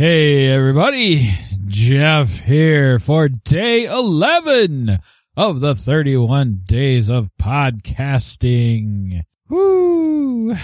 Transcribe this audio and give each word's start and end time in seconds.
Hey 0.00 0.46
everybody, 0.46 1.30
Jeff 1.66 2.40
here 2.40 2.98
for 2.98 3.28
day 3.28 3.84
11 3.84 4.98
of 5.36 5.60
the 5.60 5.74
31 5.74 6.60
days 6.64 7.10
of 7.10 7.28
podcasting. 7.38 9.24
Woo! 9.50 10.54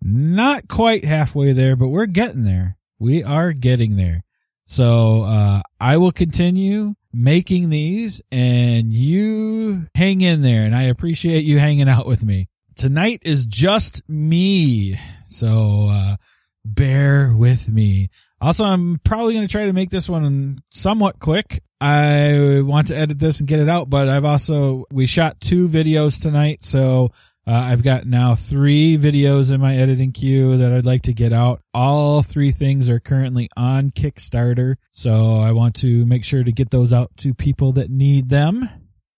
Not 0.00 0.68
quite 0.68 1.04
halfway 1.04 1.52
there, 1.52 1.74
but 1.74 1.88
we're 1.88 2.06
getting 2.06 2.44
there. 2.44 2.76
We 3.00 3.24
are 3.24 3.52
getting 3.52 3.96
there. 3.96 4.22
So, 4.64 5.22
uh, 5.22 5.62
I 5.80 5.96
will 5.96 6.12
continue 6.12 6.94
making 7.12 7.70
these 7.70 8.22
and 8.30 8.92
you 8.92 9.86
hang 9.96 10.20
in 10.20 10.42
there 10.42 10.62
and 10.62 10.76
I 10.76 10.84
appreciate 10.84 11.42
you 11.42 11.58
hanging 11.58 11.88
out 11.88 12.06
with 12.06 12.24
me. 12.24 12.48
Tonight 12.76 13.22
is 13.24 13.44
just 13.44 14.08
me. 14.08 15.00
So, 15.26 15.88
uh, 15.90 16.16
bear 16.64 17.32
with 17.34 17.68
me. 17.68 18.10
Also, 18.40 18.64
I'm 18.64 18.98
probably 19.04 19.34
going 19.34 19.46
to 19.46 19.52
try 19.52 19.66
to 19.66 19.72
make 19.72 19.90
this 19.90 20.08
one 20.08 20.62
somewhat 20.70 21.18
quick. 21.18 21.62
I 21.80 22.60
want 22.62 22.88
to 22.88 22.96
edit 22.96 23.18
this 23.18 23.40
and 23.40 23.48
get 23.48 23.60
it 23.60 23.68
out, 23.68 23.90
but 23.90 24.08
I've 24.08 24.24
also, 24.24 24.84
we 24.92 25.06
shot 25.06 25.40
two 25.40 25.68
videos 25.68 26.22
tonight. 26.22 26.64
So, 26.64 27.10
uh, 27.44 27.50
I've 27.50 27.82
got 27.82 28.06
now 28.06 28.36
three 28.36 28.96
videos 28.96 29.52
in 29.52 29.60
my 29.60 29.76
editing 29.76 30.12
queue 30.12 30.58
that 30.58 30.72
I'd 30.72 30.84
like 30.84 31.02
to 31.02 31.12
get 31.12 31.32
out. 31.32 31.60
All 31.74 32.22
three 32.22 32.52
things 32.52 32.88
are 32.88 33.00
currently 33.00 33.48
on 33.56 33.90
Kickstarter. 33.90 34.76
So 34.92 35.40
I 35.40 35.50
want 35.50 35.74
to 35.76 36.06
make 36.06 36.22
sure 36.24 36.44
to 36.44 36.52
get 36.52 36.70
those 36.70 36.92
out 36.92 37.16
to 37.18 37.34
people 37.34 37.72
that 37.72 37.90
need 37.90 38.28
them. 38.28 38.68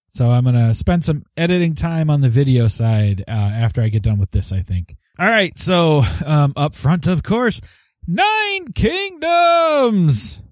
So 0.09 0.31
I'm 0.31 0.45
going 0.45 0.55
to 0.55 0.73
spend 0.73 1.05
some 1.05 1.25
editing 1.37 1.75
time 1.75 2.09
on 2.09 2.23
the 2.23 2.31
video 2.31 2.67
side, 2.69 3.25
uh, 3.29 3.31
after 3.31 3.83
I 3.83 3.89
get 3.89 4.03
done 4.03 4.19
with 4.19 4.31
this, 4.31 4.53
I 4.53 4.61
think. 4.61 4.97
All 5.19 5.27
right. 5.29 5.57
So, 5.59 6.03
um, 6.27 6.53
up 6.57 6.75
front, 6.75 7.07
of 7.07 7.23
course, 7.23 7.61
Nine 8.07 8.73
Kingdoms. 8.73 10.43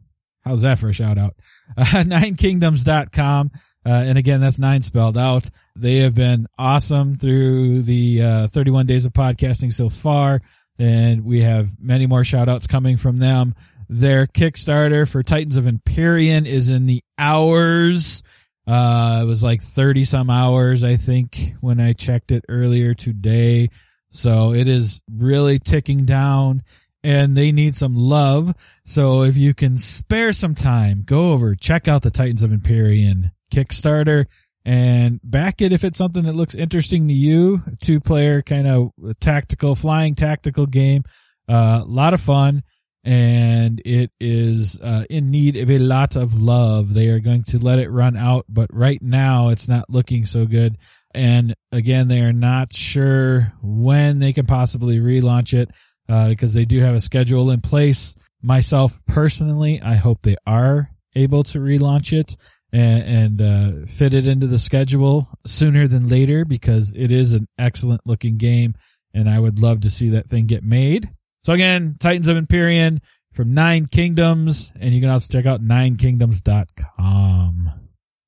How's 0.44 0.62
that 0.62 0.78
for 0.78 0.88
a 0.88 0.92
shout 0.92 1.18
out? 1.18 1.34
Uh, 1.76 1.84
ninekingdoms.com. 1.84 3.50
Uh, 3.84 3.88
and 3.88 4.16
again, 4.16 4.40
that's 4.40 4.58
nine 4.60 4.80
spelled 4.80 5.18
out. 5.18 5.50
They 5.76 5.98
have 5.98 6.14
been 6.14 6.46
awesome 6.56 7.16
through 7.16 7.82
the, 7.82 8.22
uh, 8.22 8.46
31 8.48 8.86
days 8.86 9.06
of 9.06 9.12
podcasting 9.12 9.72
so 9.72 9.88
far. 9.88 10.40
And 10.78 11.24
we 11.24 11.42
have 11.42 11.70
many 11.80 12.06
more 12.06 12.24
shout 12.24 12.48
outs 12.48 12.66
coming 12.66 12.96
from 12.96 13.18
them. 13.18 13.54
Their 13.88 14.26
Kickstarter 14.26 15.10
for 15.10 15.22
Titans 15.22 15.56
of 15.56 15.66
Empyrean 15.66 16.46
is 16.46 16.70
in 16.70 16.86
the 16.86 17.02
hours. 17.18 18.22
Uh, 18.66 19.20
it 19.22 19.26
was 19.26 19.42
like 19.42 19.60
30 19.60 20.04
some 20.04 20.30
hours, 20.30 20.84
I 20.84 20.96
think, 20.96 21.54
when 21.60 21.80
I 21.80 21.92
checked 21.92 22.30
it 22.30 22.44
earlier 22.48 22.94
today. 22.94 23.68
So 24.12 24.52
it 24.52 24.68
is 24.68 25.02
really 25.10 25.58
ticking 25.58 26.04
down 26.04 26.62
and 27.02 27.34
they 27.34 27.50
need 27.50 27.74
some 27.74 27.96
love. 27.96 28.54
So 28.84 29.22
if 29.22 29.36
you 29.36 29.54
can 29.54 29.78
spare 29.78 30.32
some 30.32 30.54
time, 30.54 31.02
go 31.04 31.32
over, 31.32 31.54
check 31.54 31.88
out 31.88 32.02
the 32.02 32.10
Titans 32.10 32.42
of 32.42 32.52
Empyrean 32.52 33.32
Kickstarter 33.52 34.26
and 34.64 35.18
back 35.24 35.62
it 35.62 35.72
if 35.72 35.82
it's 35.82 35.98
something 35.98 36.24
that 36.24 36.36
looks 36.36 36.54
interesting 36.54 37.08
to 37.08 37.14
you. 37.14 37.62
Two 37.80 38.00
player 38.00 38.42
kind 38.42 38.68
of 38.68 38.92
tactical, 39.18 39.74
flying 39.74 40.14
tactical 40.14 40.66
game. 40.66 41.04
A 41.48 41.54
uh, 41.54 41.84
lot 41.86 42.14
of 42.14 42.20
fun 42.20 42.62
and 43.04 43.80
it 43.84 44.10
is 44.20 44.78
uh, 44.80 45.04
in 45.10 45.30
need 45.30 45.56
of 45.56 45.70
a 45.70 45.78
lot 45.78 46.16
of 46.16 46.40
love. 46.40 46.94
They 46.94 47.08
are 47.08 47.18
going 47.18 47.42
to 47.44 47.58
let 47.58 47.78
it 47.78 47.90
run 47.90 48.16
out, 48.16 48.44
but 48.48 48.68
right 48.72 49.00
now 49.02 49.48
it's 49.48 49.68
not 49.68 49.90
looking 49.90 50.24
so 50.24 50.46
good. 50.46 50.76
And 51.14 51.54
again, 51.70 52.08
they 52.08 52.20
are 52.20 52.32
not 52.32 52.72
sure 52.72 53.52
when 53.62 54.18
they 54.18 54.32
can 54.32 54.46
possibly 54.46 54.98
relaunch 54.98 55.54
it 55.54 55.70
uh, 56.08 56.28
because 56.28 56.54
they 56.54 56.64
do 56.64 56.80
have 56.80 56.94
a 56.94 57.00
schedule 57.00 57.50
in 57.50 57.60
place. 57.60 58.16
Myself 58.42 59.02
personally, 59.06 59.80
I 59.82 59.94
hope 59.94 60.22
they 60.22 60.36
are 60.46 60.90
able 61.14 61.42
to 61.44 61.58
relaunch 61.58 62.12
it 62.12 62.36
and, 62.72 63.40
and 63.40 63.42
uh, 63.42 63.86
fit 63.86 64.14
it 64.14 64.26
into 64.26 64.46
the 64.46 64.58
schedule 64.58 65.28
sooner 65.44 65.86
than 65.86 66.08
later 66.08 66.44
because 66.44 66.94
it 66.96 67.12
is 67.12 67.34
an 67.34 67.46
excellent 67.58 68.00
looking 68.06 68.38
game 68.38 68.74
and 69.14 69.28
I 69.28 69.38
would 69.38 69.60
love 69.60 69.80
to 69.80 69.90
see 69.90 70.08
that 70.10 70.26
thing 70.26 70.46
get 70.46 70.64
made. 70.64 71.10
So 71.40 71.52
again, 71.52 71.96
Titans 72.00 72.28
of 72.28 72.38
Empyrean 72.38 73.02
from 73.32 73.52
Nine 73.52 73.84
Kingdoms 73.86 74.72
and 74.80 74.94
you 74.94 75.00
can 75.00 75.10
also 75.10 75.32
check 75.32 75.46
out 75.46 75.62
ninekingdoms.com. 75.62 77.81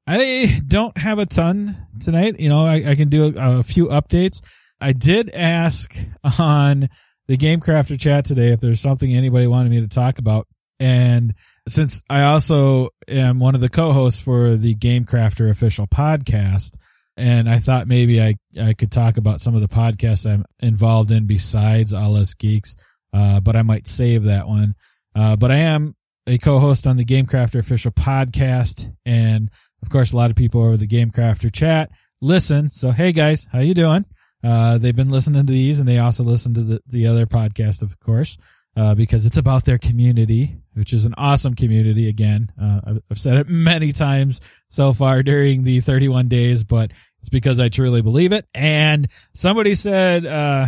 I 0.06 0.60
don't 0.66 0.96
have 0.98 1.18
a 1.18 1.26
ton 1.26 1.74
tonight. 2.00 2.38
You 2.38 2.48
know, 2.48 2.64
I, 2.66 2.90
I 2.90 2.94
can 2.94 3.08
do 3.08 3.34
a, 3.36 3.58
a 3.58 3.62
few 3.62 3.86
updates. 3.86 4.42
I 4.80 4.92
did 4.92 5.30
ask 5.30 5.96
on 6.38 6.88
the 7.26 7.36
Game 7.36 7.60
Crafter 7.60 7.98
chat 7.98 8.26
today 8.26 8.52
if 8.52 8.60
there's 8.60 8.80
something 8.80 9.14
anybody 9.14 9.46
wanted 9.46 9.70
me 9.70 9.80
to 9.80 9.88
talk 9.88 10.18
about. 10.18 10.46
And 10.78 11.34
since 11.68 12.02
I 12.10 12.24
also 12.24 12.90
am 13.08 13.38
one 13.38 13.54
of 13.54 13.60
the 13.60 13.68
co-hosts 13.68 14.20
for 14.20 14.56
the 14.56 14.74
Game 14.74 15.04
Crafter 15.04 15.48
official 15.48 15.86
podcast, 15.86 16.76
and 17.16 17.48
I 17.48 17.60
thought 17.60 17.86
maybe 17.86 18.20
I, 18.20 18.34
I 18.60 18.74
could 18.74 18.90
talk 18.90 19.16
about 19.16 19.40
some 19.40 19.54
of 19.54 19.60
the 19.60 19.68
podcasts 19.68 20.30
I'm 20.30 20.44
involved 20.60 21.12
in 21.12 21.26
besides 21.26 21.94
All 21.94 22.16
Us 22.16 22.34
Geeks, 22.34 22.76
uh, 23.14 23.40
but 23.40 23.56
I 23.56 23.62
might 23.62 23.86
save 23.86 24.24
that 24.24 24.48
one. 24.48 24.74
Uh, 25.14 25.36
but 25.36 25.50
I 25.52 25.58
am 25.58 25.94
a 26.26 26.38
co-host 26.38 26.86
on 26.86 26.96
the 26.96 27.04
Game 27.04 27.26
Crafter 27.26 27.58
official 27.58 27.92
podcast, 27.92 28.90
and 29.06 29.50
of 29.84 29.90
course, 29.90 30.14
a 30.14 30.16
lot 30.16 30.30
of 30.30 30.36
people 30.36 30.62
over 30.62 30.78
the 30.78 30.86
Game 30.86 31.10
Crafter 31.10 31.52
chat 31.52 31.90
listen. 32.22 32.70
So, 32.70 32.90
hey 32.90 33.12
guys, 33.12 33.46
how 33.52 33.58
you 33.58 33.74
doing? 33.74 34.06
Uh, 34.42 34.78
they've 34.78 34.96
been 34.96 35.10
listening 35.10 35.44
to 35.44 35.52
these 35.52 35.78
and 35.78 35.86
they 35.86 35.98
also 35.98 36.24
listen 36.24 36.54
to 36.54 36.62
the, 36.62 36.80
the 36.86 37.06
other 37.06 37.26
podcast, 37.26 37.82
of 37.82 38.00
course, 38.00 38.38
uh, 38.78 38.94
because 38.94 39.26
it's 39.26 39.36
about 39.36 39.66
their 39.66 39.76
community, 39.76 40.56
which 40.72 40.94
is 40.94 41.04
an 41.04 41.12
awesome 41.18 41.54
community. 41.54 42.08
Again, 42.08 42.50
uh, 42.60 42.94
I've 43.10 43.18
said 43.18 43.36
it 43.36 43.48
many 43.48 43.92
times 43.92 44.40
so 44.68 44.94
far 44.94 45.22
during 45.22 45.64
the 45.64 45.80
31 45.80 46.28
days, 46.28 46.64
but 46.64 46.92
it's 47.18 47.28
because 47.28 47.60
I 47.60 47.68
truly 47.68 48.00
believe 48.00 48.32
it. 48.32 48.46
And 48.54 49.08
somebody 49.34 49.74
said, 49.74 50.24
uh, 50.24 50.66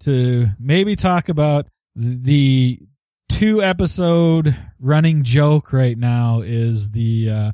to 0.00 0.48
maybe 0.58 0.96
talk 0.96 1.28
about 1.28 1.68
the 1.94 2.80
two 3.28 3.62
episode 3.62 4.56
running 4.80 5.22
joke 5.22 5.72
right 5.72 5.96
now 5.96 6.40
is 6.40 6.90
the, 6.90 7.30
uh, 7.30 7.52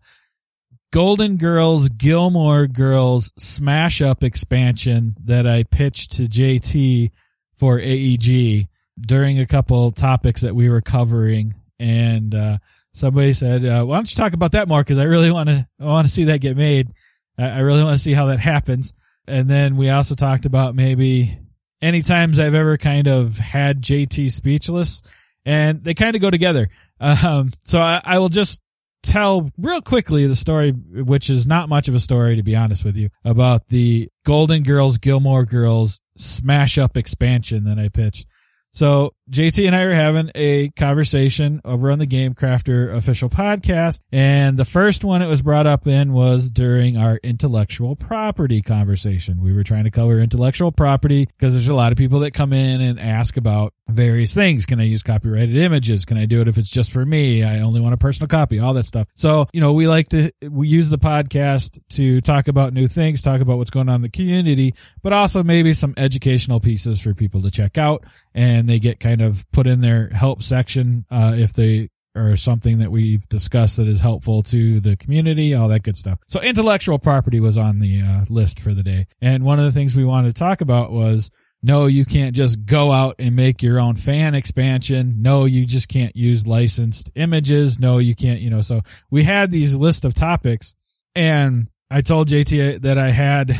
Golden 0.94 1.38
Girls 1.38 1.88
Gilmore 1.88 2.68
Girls 2.68 3.32
smash 3.36 4.00
up 4.00 4.22
expansion 4.22 5.16
that 5.24 5.44
I 5.44 5.64
pitched 5.64 6.12
to 6.12 6.22
JT 6.22 7.10
for 7.56 7.80
AEG 7.80 8.68
during 9.00 9.40
a 9.40 9.46
couple 9.46 9.90
topics 9.90 10.42
that 10.42 10.54
we 10.54 10.68
were 10.68 10.80
covering. 10.80 11.56
And, 11.80 12.32
uh, 12.32 12.58
somebody 12.92 13.32
said, 13.32 13.66
uh, 13.66 13.84
why 13.84 13.96
don't 13.96 14.08
you 14.08 14.14
talk 14.14 14.34
about 14.34 14.52
that 14.52 14.68
more? 14.68 14.84
Cause 14.84 14.98
I 14.98 15.02
really 15.02 15.32
want 15.32 15.48
to, 15.48 15.66
I 15.80 15.84
want 15.84 16.06
to 16.06 16.12
see 16.12 16.24
that 16.26 16.40
get 16.40 16.56
made. 16.56 16.92
I 17.36 17.58
really 17.58 17.82
want 17.82 17.96
to 17.96 18.02
see 18.02 18.12
how 18.12 18.26
that 18.26 18.38
happens. 18.38 18.94
And 19.26 19.50
then 19.50 19.76
we 19.76 19.90
also 19.90 20.14
talked 20.14 20.46
about 20.46 20.76
maybe 20.76 21.36
any 21.82 22.02
times 22.02 22.38
I've 22.38 22.54
ever 22.54 22.76
kind 22.76 23.08
of 23.08 23.36
had 23.36 23.82
JT 23.82 24.30
speechless 24.30 25.02
and 25.44 25.82
they 25.82 25.94
kind 25.94 26.14
of 26.14 26.22
go 26.22 26.30
together. 26.30 26.68
Um, 27.00 27.52
so 27.58 27.80
I, 27.82 28.00
I 28.02 28.18
will 28.18 28.30
just 28.30 28.62
tell 29.04 29.50
real 29.58 29.80
quickly 29.80 30.26
the 30.26 30.34
story, 30.34 30.72
which 30.72 31.30
is 31.30 31.46
not 31.46 31.68
much 31.68 31.88
of 31.88 31.94
a 31.94 31.98
story, 31.98 32.36
to 32.36 32.42
be 32.42 32.56
honest 32.56 32.84
with 32.84 32.96
you, 32.96 33.10
about 33.24 33.68
the 33.68 34.08
Golden 34.24 34.62
Girls, 34.62 34.98
Gilmore 34.98 35.44
Girls 35.44 36.00
smash 36.16 36.78
up 36.78 36.96
expansion 36.96 37.64
that 37.64 37.78
I 37.78 37.88
pitched. 37.88 38.26
So 38.72 39.12
JT 39.30 39.66
and 39.66 39.74
I 39.74 39.84
are 39.84 39.94
having 39.94 40.30
a 40.34 40.68
conversation 40.70 41.62
over 41.64 41.90
on 41.90 41.98
the 41.98 42.04
Game 42.04 42.34
Crafter 42.34 42.94
official 42.94 43.30
podcast. 43.30 44.02
And 44.12 44.58
the 44.58 44.66
first 44.66 45.02
one 45.02 45.22
it 45.22 45.28
was 45.28 45.40
brought 45.40 45.66
up 45.66 45.86
in 45.86 46.12
was 46.12 46.50
during 46.50 46.98
our 46.98 47.18
intellectual 47.22 47.96
property 47.96 48.60
conversation. 48.60 49.40
We 49.40 49.54
were 49.54 49.62
trying 49.62 49.84
to 49.84 49.90
cover 49.90 50.20
intellectual 50.20 50.72
property 50.72 51.26
because 51.26 51.54
there's 51.54 51.68
a 51.68 51.74
lot 51.74 51.90
of 51.90 51.96
people 51.96 52.18
that 52.20 52.32
come 52.32 52.52
in 52.52 52.82
and 52.82 53.00
ask 53.00 53.38
about 53.38 53.72
various 53.88 54.34
things. 54.34 54.66
Can 54.66 54.80
I 54.80 54.84
use 54.84 55.02
copyrighted 55.02 55.56
images? 55.56 56.04
Can 56.04 56.16
I 56.16 56.26
do 56.26 56.40
it 56.40 56.48
if 56.48 56.58
it's 56.58 56.70
just 56.70 56.92
for 56.92 57.04
me? 57.04 57.42
I 57.42 57.60
only 57.60 57.80
want 57.80 57.94
a 57.94 57.98
personal 57.98 58.28
copy, 58.28 58.58
all 58.58 58.74
that 58.74 58.84
stuff. 58.84 59.08
So, 59.14 59.46
you 59.52 59.60
know, 59.60 59.72
we 59.72 59.86
like 59.88 60.08
to, 60.10 60.32
we 60.42 60.68
use 60.68 60.90
the 60.90 60.98
podcast 60.98 61.78
to 61.90 62.20
talk 62.20 62.48
about 62.48 62.72
new 62.72 62.88
things, 62.88 63.22
talk 63.22 63.40
about 63.40 63.58
what's 63.58 63.70
going 63.70 63.88
on 63.88 63.96
in 63.96 64.02
the 64.02 64.10
community, 64.10 64.74
but 65.02 65.12
also 65.12 65.42
maybe 65.42 65.72
some 65.72 65.94
educational 65.96 66.60
pieces 66.60 67.00
for 67.00 67.14
people 67.14 67.42
to 67.42 67.50
check 67.50 67.78
out 67.78 68.04
and 68.34 68.68
they 68.68 68.78
get 68.78 69.00
kind 69.00 69.13
of 69.20 69.44
put 69.52 69.66
in 69.66 69.80
their 69.80 70.08
help 70.08 70.42
section 70.42 71.04
uh, 71.10 71.34
if 71.36 71.52
they 71.52 71.88
are 72.16 72.36
something 72.36 72.78
that 72.78 72.90
we've 72.90 73.28
discussed 73.28 73.76
that 73.76 73.88
is 73.88 74.00
helpful 74.00 74.42
to 74.42 74.80
the 74.80 74.96
community, 74.96 75.52
all 75.54 75.68
that 75.68 75.82
good 75.82 75.96
stuff. 75.96 76.18
So 76.28 76.40
intellectual 76.40 76.98
property 76.98 77.40
was 77.40 77.58
on 77.58 77.80
the 77.80 78.02
uh, 78.02 78.24
list 78.30 78.60
for 78.60 78.72
the 78.72 78.82
day. 78.82 79.06
And 79.20 79.44
one 79.44 79.58
of 79.58 79.64
the 79.64 79.72
things 79.72 79.96
we 79.96 80.04
wanted 80.04 80.34
to 80.34 80.38
talk 80.38 80.60
about 80.60 80.92
was 80.92 81.30
no, 81.62 81.86
you 81.86 82.04
can't 82.04 82.36
just 82.36 82.66
go 82.66 82.92
out 82.92 83.16
and 83.18 83.34
make 83.34 83.62
your 83.62 83.80
own 83.80 83.96
fan 83.96 84.34
expansion. 84.34 85.22
No, 85.22 85.46
you 85.46 85.64
just 85.64 85.88
can't 85.88 86.14
use 86.14 86.46
licensed 86.46 87.10
images. 87.14 87.80
No, 87.80 87.98
you 87.98 88.14
can't, 88.14 88.40
you 88.40 88.50
know, 88.50 88.60
so 88.60 88.82
we 89.10 89.24
had 89.24 89.50
these 89.50 89.74
list 89.74 90.04
of 90.04 90.14
topics 90.14 90.74
and 91.14 91.68
I 91.90 92.02
told 92.02 92.28
JT 92.28 92.82
that 92.82 92.98
I 92.98 93.10
had 93.10 93.58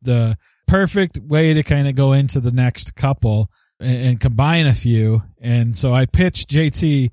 the 0.00 0.36
perfect 0.66 1.18
way 1.18 1.52
to 1.54 1.62
kind 1.62 1.88
of 1.88 1.94
go 1.94 2.12
into 2.12 2.40
the 2.40 2.50
next 2.50 2.94
couple 2.94 3.50
and, 3.82 4.06
and 4.06 4.20
combine 4.20 4.66
a 4.66 4.74
few. 4.74 5.22
And 5.40 5.76
so 5.76 5.92
I 5.92 6.06
pitched 6.06 6.50
JT 6.50 7.10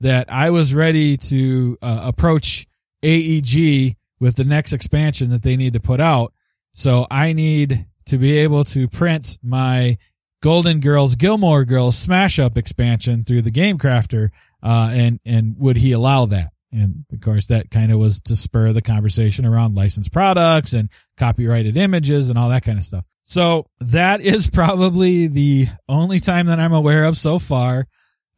that 0.00 0.32
I 0.32 0.50
was 0.50 0.74
ready 0.74 1.16
to 1.16 1.78
uh, 1.82 2.00
approach 2.02 2.66
AEG 3.02 3.96
with 4.20 4.36
the 4.36 4.44
next 4.44 4.72
expansion 4.72 5.30
that 5.30 5.42
they 5.42 5.56
need 5.56 5.72
to 5.72 5.80
put 5.80 6.00
out. 6.00 6.32
So 6.72 7.06
I 7.10 7.32
need 7.32 7.86
to 8.06 8.18
be 8.18 8.38
able 8.38 8.64
to 8.64 8.88
print 8.88 9.38
my 9.42 9.98
Golden 10.40 10.80
Girls, 10.80 11.14
Gilmore 11.14 11.64
Girls 11.64 11.96
smash 11.96 12.38
up 12.38 12.56
expansion 12.56 13.24
through 13.24 13.42
the 13.42 13.50
Game 13.50 13.78
Crafter. 13.78 14.30
Uh, 14.62 14.90
and, 14.92 15.20
and 15.24 15.56
would 15.58 15.76
he 15.76 15.92
allow 15.92 16.26
that? 16.26 16.51
And 16.72 17.04
of 17.12 17.20
course, 17.20 17.48
that 17.48 17.70
kind 17.70 17.92
of 17.92 17.98
was 17.98 18.20
to 18.22 18.36
spur 18.36 18.72
the 18.72 18.82
conversation 18.82 19.44
around 19.44 19.74
licensed 19.74 20.12
products 20.12 20.72
and 20.72 20.88
copyrighted 21.16 21.76
images 21.76 22.30
and 22.30 22.38
all 22.38 22.48
that 22.48 22.64
kind 22.64 22.78
of 22.78 22.84
stuff. 22.84 23.04
So 23.22 23.66
that 23.80 24.20
is 24.22 24.48
probably 24.48 25.26
the 25.26 25.66
only 25.88 26.18
time 26.18 26.46
that 26.46 26.58
I'm 26.58 26.72
aware 26.72 27.04
of 27.04 27.16
so 27.16 27.38
far, 27.38 27.86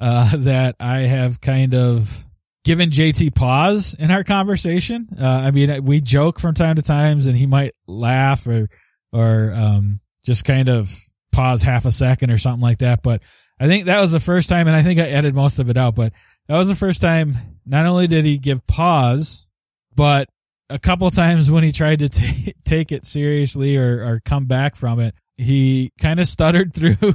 uh, 0.00 0.36
that 0.38 0.76
I 0.80 1.00
have 1.00 1.40
kind 1.40 1.74
of 1.74 2.26
given 2.64 2.90
JT 2.90 3.34
pause 3.34 3.94
in 3.98 4.10
our 4.10 4.24
conversation. 4.24 5.08
Uh, 5.20 5.26
I 5.26 5.50
mean, 5.50 5.84
we 5.84 6.00
joke 6.00 6.40
from 6.40 6.54
time 6.54 6.76
to 6.76 6.82
times 6.82 7.26
and 7.26 7.36
he 7.36 7.46
might 7.46 7.72
laugh 7.86 8.46
or, 8.46 8.68
or, 9.12 9.52
um, 9.54 10.00
just 10.24 10.44
kind 10.46 10.68
of 10.70 10.90
pause 11.30 11.62
half 11.62 11.84
a 11.84 11.90
second 11.90 12.30
or 12.30 12.38
something 12.38 12.62
like 12.62 12.78
that. 12.78 13.02
But 13.02 13.22
I 13.60 13.66
think 13.66 13.84
that 13.84 14.00
was 14.00 14.12
the 14.12 14.20
first 14.20 14.48
time, 14.48 14.66
and 14.66 14.74
I 14.74 14.82
think 14.82 14.98
I 14.98 15.04
edited 15.04 15.34
most 15.34 15.58
of 15.58 15.68
it 15.68 15.76
out, 15.76 15.94
but 15.94 16.12
that 16.48 16.56
was 16.56 16.68
the 16.68 16.74
first 16.74 17.00
time 17.00 17.36
not 17.66 17.86
only 17.86 18.06
did 18.06 18.24
he 18.24 18.38
give 18.38 18.66
pause, 18.66 19.48
but 19.94 20.28
a 20.70 20.78
couple 20.78 21.10
times 21.10 21.50
when 21.50 21.64
he 21.64 21.72
tried 21.72 22.00
to 22.00 22.08
t- 22.10 22.54
take 22.64 22.92
it 22.92 23.06
seriously 23.06 23.76
or, 23.76 24.04
or 24.04 24.20
come 24.24 24.46
back 24.46 24.76
from 24.76 25.00
it, 25.00 25.14
he 25.36 25.92
kind 26.00 26.20
of 26.20 26.28
stuttered 26.28 26.74
through 26.74 27.14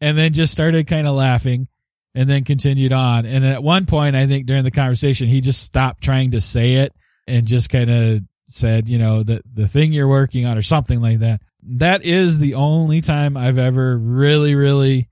and 0.00 0.18
then 0.18 0.32
just 0.32 0.52
started 0.52 0.86
kind 0.86 1.06
of 1.06 1.14
laughing 1.14 1.68
and 2.14 2.28
then 2.28 2.44
continued 2.44 2.92
on. 2.92 3.26
And 3.26 3.44
at 3.44 3.62
one 3.62 3.86
point, 3.86 4.16
I 4.16 4.26
think 4.26 4.46
during 4.46 4.64
the 4.64 4.70
conversation, 4.70 5.28
he 5.28 5.40
just 5.40 5.62
stopped 5.62 6.02
trying 6.02 6.32
to 6.32 6.40
say 6.40 6.74
it 6.74 6.92
and 7.26 7.46
just 7.46 7.70
kind 7.70 7.90
of 7.90 8.20
said, 8.46 8.88
you 8.88 8.98
know, 8.98 9.22
the, 9.22 9.42
the 9.52 9.66
thing 9.66 9.92
you're 9.92 10.08
working 10.08 10.46
on 10.46 10.56
or 10.56 10.62
something 10.62 11.00
like 11.00 11.20
that. 11.20 11.40
That 11.62 12.04
is 12.04 12.38
the 12.38 12.54
only 12.54 13.00
time 13.00 13.36
I've 13.36 13.58
ever 13.58 13.96
really, 13.96 14.54
really 14.54 15.08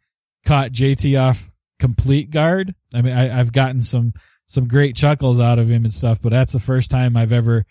caught 0.47 0.71
JT 0.71 1.21
off 1.21 1.51
complete 1.79 2.31
guard. 2.31 2.75
I 2.95 3.03
mean, 3.03 3.15
I, 3.15 3.41
I've 3.41 3.53
gotten 3.53 3.83
some, 3.83 4.13
some 4.47 4.69
great 4.69 4.97
chuckles 4.97 5.41
out 5.41 5.59
of 5.59 5.71
him 5.71 5.85
and 5.85 5.93
stuff, 5.93 6.21
but 6.21 6.31
that's 6.31 6.53
the 6.53 6.61
first 6.61 6.91
time 6.91 7.17
I've 7.17 7.33
ever 7.33 7.65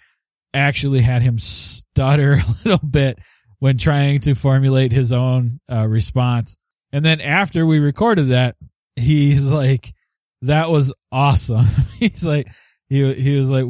actually 0.54 1.02
had 1.02 1.22
him 1.22 1.38
stutter 1.38 2.34
a 2.66 2.68
little 2.70 2.88
bit 2.88 3.20
when 3.60 3.78
trying 3.78 4.20
to 4.22 4.34
formulate 4.34 4.92
his 4.92 5.14
own 5.14 5.60
uh, 5.72 5.88
response. 5.88 6.58
And 6.92 7.06
then 7.06 7.22
after 7.22 7.66
we 7.66 7.80
recorded 7.80 8.30
that, 8.30 8.56
he's 8.96 9.52
like, 9.52 9.94
that 10.42 10.70
was 10.70 10.94
awesome. 11.12 11.66
he's 12.00 12.26
like, 12.26 12.48
he, 12.90 13.14
he 13.14 13.38
was 13.38 13.52
like, 13.52 13.66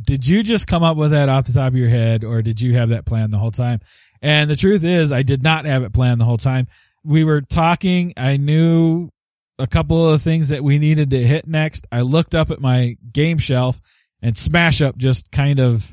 did 0.00 0.26
you 0.26 0.42
just 0.42 0.66
come 0.66 0.82
up 0.82 0.96
with 0.96 1.12
that 1.12 1.28
off 1.28 1.46
the 1.46 1.52
top 1.52 1.68
of 1.68 1.76
your 1.76 1.88
head 1.88 2.24
or 2.24 2.42
did 2.42 2.60
you 2.60 2.74
have 2.74 2.88
that 2.90 3.06
plan 3.06 3.30
the 3.30 3.38
whole 3.38 3.52
time? 3.52 3.80
And 4.20 4.50
the 4.50 4.56
truth 4.56 4.84
is 4.84 5.12
I 5.12 5.22
did 5.22 5.42
not 5.42 5.64
have 5.64 5.82
it 5.82 5.92
planned 5.92 6.20
the 6.20 6.24
whole 6.24 6.36
time. 6.36 6.66
We 7.04 7.24
were 7.24 7.42
talking. 7.42 8.14
I 8.16 8.36
knew 8.38 9.10
a 9.58 9.66
couple 9.66 10.06
of 10.06 10.12
the 10.12 10.18
things 10.18 10.48
that 10.48 10.64
we 10.64 10.78
needed 10.78 11.10
to 11.10 11.22
hit 11.22 11.46
next. 11.46 11.86
I 11.92 12.00
looked 12.00 12.34
up 12.34 12.50
at 12.50 12.60
my 12.60 12.96
game 13.12 13.38
shelf 13.38 13.80
and 14.20 14.36
Smash 14.36 14.82
Up 14.82 14.96
just 14.96 15.30
kind 15.30 15.60
of 15.60 15.88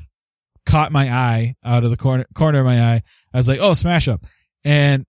caught 0.64 0.92
my 0.92 1.08
eye 1.10 1.54
out 1.64 1.84
of 1.84 1.90
the 1.90 1.96
corner 1.96 2.26
corner 2.34 2.60
of 2.60 2.66
my 2.66 2.80
eye. 2.80 3.02
I 3.32 3.36
was 3.36 3.48
like, 3.48 3.60
"Oh, 3.60 3.74
Smash 3.74 4.08
Up," 4.08 4.24
and 4.64 5.04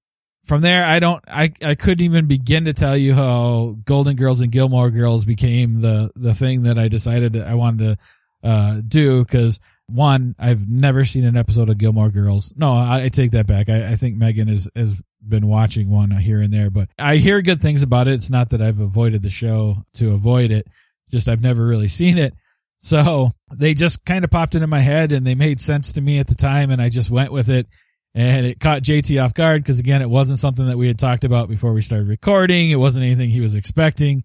from 0.46 0.62
there, 0.62 0.84
I 0.84 1.00
don't, 1.00 1.24
I, 1.28 1.52
I 1.64 1.76
couldn't 1.76 2.04
even 2.04 2.28
begin 2.28 2.66
to 2.66 2.74
tell 2.74 2.98
you 2.98 3.14
how 3.14 3.78
Golden 3.86 4.16
Girls 4.16 4.42
and 4.42 4.52
Gilmore 4.52 4.90
Girls 4.90 5.26
became 5.26 5.80
the, 5.80 6.12
the 6.16 6.34
thing 6.34 6.64
that 6.64 6.78
I 6.78 6.90
decided 6.90 7.34
that 7.34 7.48
I 7.48 7.54
wanted 7.54 7.98
to, 8.44 8.50
uh, 8.50 8.82
do. 8.86 9.24
Cause 9.26 9.62
one, 9.88 10.36
I've 10.40 10.70
never 10.70 11.04
seen 11.04 11.26
an 11.26 11.38
episode 11.38 11.70
of 11.70 11.78
Gilmore 11.78 12.10
Girls. 12.10 12.54
No, 12.56 12.74
I, 12.74 13.04
I 13.04 13.10
take 13.10 13.32
that 13.32 13.48
back. 13.48 13.70
I, 13.70 13.92
I 13.92 13.96
think 13.96 14.16
Megan 14.16 14.48
has, 14.48 14.70
has 14.76 15.02
been 15.26 15.48
watching 15.48 15.90
one 15.90 16.12
here 16.12 16.42
and 16.42 16.54
there, 16.54 16.70
but 16.70 16.90
I 16.98 17.18
hear 17.18 17.42
good 17.42 17.62
things 17.62 17.84
about 17.84 18.08
it. 18.08 18.14
It's 18.14 18.30
not 18.30 18.50
that 18.50 18.62
I've 18.62 18.80
avoided 18.80 19.24
the 19.24 19.30
show 19.30 19.84
to 19.96 20.14
avoid 20.14 20.52
it. 20.52 20.68
Just 21.10 21.30
I've 21.30 21.42
never 21.42 21.66
really 21.66 21.88
seen 21.88 22.18
it. 22.18 22.34
So 22.78 23.32
they 23.52 23.74
just 23.74 24.04
kind 24.06 24.26
of 24.26 24.32
popped 24.32 24.56
into 24.56 24.68
my 24.68 24.80
head 24.80 25.12
and 25.12 25.26
they 25.26 25.36
made 25.36 25.62
sense 25.62 25.94
to 25.94 26.02
me 26.02 26.20
at 26.20 26.28
the 26.28 26.36
time 26.36 26.70
and 26.70 26.82
I 26.82 26.90
just 26.90 27.10
went 27.10 27.32
with 27.32 27.50
it 27.50 27.68
and 28.14 28.46
it 28.46 28.60
caught 28.60 28.84
JT 28.84 29.24
off 29.24 29.34
guard 29.34 29.64
because 29.64 29.80
again, 29.80 30.02
it 30.02 30.10
wasn't 30.10 30.40
something 30.40 30.68
that 30.68 30.78
we 30.78 30.88
had 30.88 31.00
talked 31.00 31.24
about 31.24 31.48
before 31.48 31.74
we 31.74 31.82
started 31.82 32.08
recording. 32.08 32.72
It 32.72 32.76
wasn't 32.76 33.06
anything 33.06 33.30
he 33.30 33.40
was 33.40 33.56
expecting 33.56 34.24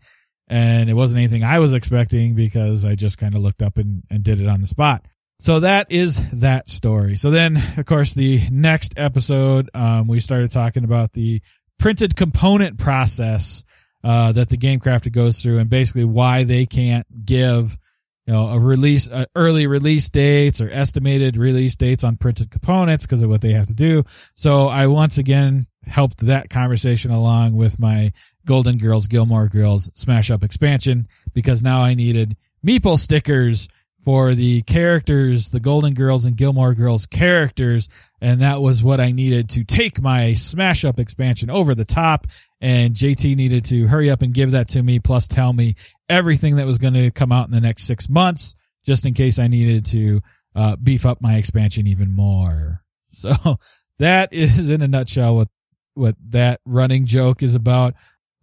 and 0.48 0.90
it 0.90 0.94
wasn't 0.94 1.18
anything 1.18 1.44
I 1.44 1.58
was 1.58 1.74
expecting 1.74 2.34
because 2.34 2.84
I 2.84 2.94
just 2.94 3.18
kind 3.18 3.34
of 3.34 3.42
looked 3.42 3.62
up 3.62 3.76
and, 3.78 4.02
and 4.10 4.24
did 4.24 4.40
it 4.40 4.48
on 4.48 4.60
the 4.60 4.66
spot. 4.66 5.04
So 5.40 5.60
that 5.60 5.92
is 5.92 6.20
that 6.32 6.68
story. 6.68 7.16
So 7.16 7.30
then, 7.30 7.56
of 7.76 7.86
course, 7.86 8.12
the 8.12 8.40
next 8.50 8.94
episode, 8.96 9.70
um, 9.72 10.08
we 10.08 10.18
started 10.18 10.50
talking 10.50 10.82
about 10.82 11.12
the 11.12 11.40
printed 11.78 12.16
component 12.16 12.78
process, 12.78 13.64
uh, 14.02 14.32
that 14.32 14.48
the 14.48 14.56
game 14.56 14.80
crafter 14.80 15.12
goes 15.12 15.40
through 15.40 15.58
and 15.58 15.70
basically 15.70 16.04
why 16.04 16.44
they 16.44 16.66
can't 16.66 17.06
give 17.24 17.78
you 18.26 18.34
know, 18.34 18.48
a 18.48 18.58
release, 18.58 19.08
uh, 19.08 19.26
early 19.36 19.66
release 19.66 20.10
dates 20.10 20.60
or 20.60 20.70
estimated 20.70 21.36
release 21.36 21.76
dates 21.76 22.04
on 22.04 22.16
printed 22.16 22.50
components 22.50 23.06
because 23.06 23.22
of 23.22 23.30
what 23.30 23.40
they 23.40 23.52
have 23.52 23.68
to 23.68 23.74
do. 23.74 24.04
So 24.34 24.66
I 24.66 24.88
once 24.88 25.18
again 25.18 25.66
helped 25.86 26.26
that 26.26 26.50
conversation 26.50 27.10
along 27.10 27.54
with 27.54 27.78
my 27.78 28.12
Golden 28.44 28.76
Girls, 28.76 29.06
Gilmore 29.06 29.48
Girls 29.48 29.90
smash 29.94 30.30
up 30.30 30.42
expansion 30.42 31.08
because 31.32 31.62
now 31.62 31.80
I 31.80 31.94
needed 31.94 32.36
meeple 32.66 32.98
stickers 32.98 33.68
for 34.08 34.32
the 34.32 34.62
characters, 34.62 35.50
the 35.50 35.60
Golden 35.60 35.92
Girls 35.92 36.24
and 36.24 36.34
Gilmore 36.34 36.72
Girls 36.72 37.04
characters. 37.04 37.90
And 38.22 38.40
that 38.40 38.62
was 38.62 38.82
what 38.82 39.00
I 39.00 39.12
needed 39.12 39.50
to 39.50 39.64
take 39.64 40.00
my 40.00 40.32
smash 40.32 40.82
up 40.86 40.98
expansion 40.98 41.50
over 41.50 41.74
the 41.74 41.84
top. 41.84 42.26
And 42.58 42.94
JT 42.94 43.36
needed 43.36 43.66
to 43.66 43.86
hurry 43.86 44.08
up 44.08 44.22
and 44.22 44.32
give 44.32 44.52
that 44.52 44.68
to 44.68 44.82
me, 44.82 44.98
plus 44.98 45.28
tell 45.28 45.52
me 45.52 45.74
everything 46.08 46.56
that 46.56 46.64
was 46.64 46.78
going 46.78 46.94
to 46.94 47.10
come 47.10 47.32
out 47.32 47.48
in 47.48 47.50
the 47.52 47.60
next 47.60 47.82
six 47.82 48.08
months, 48.08 48.54
just 48.82 49.04
in 49.04 49.12
case 49.12 49.38
I 49.38 49.46
needed 49.46 49.84
to 49.90 50.22
uh, 50.56 50.76
beef 50.76 51.04
up 51.04 51.20
my 51.20 51.34
expansion 51.34 51.86
even 51.86 52.10
more. 52.10 52.82
So 53.10 53.58
that 53.98 54.32
is 54.32 54.70
in 54.70 54.80
a 54.80 54.88
nutshell 54.88 55.34
what, 55.34 55.48
what 55.92 56.16
that 56.30 56.62
running 56.64 57.04
joke 57.04 57.42
is 57.42 57.54
about. 57.54 57.92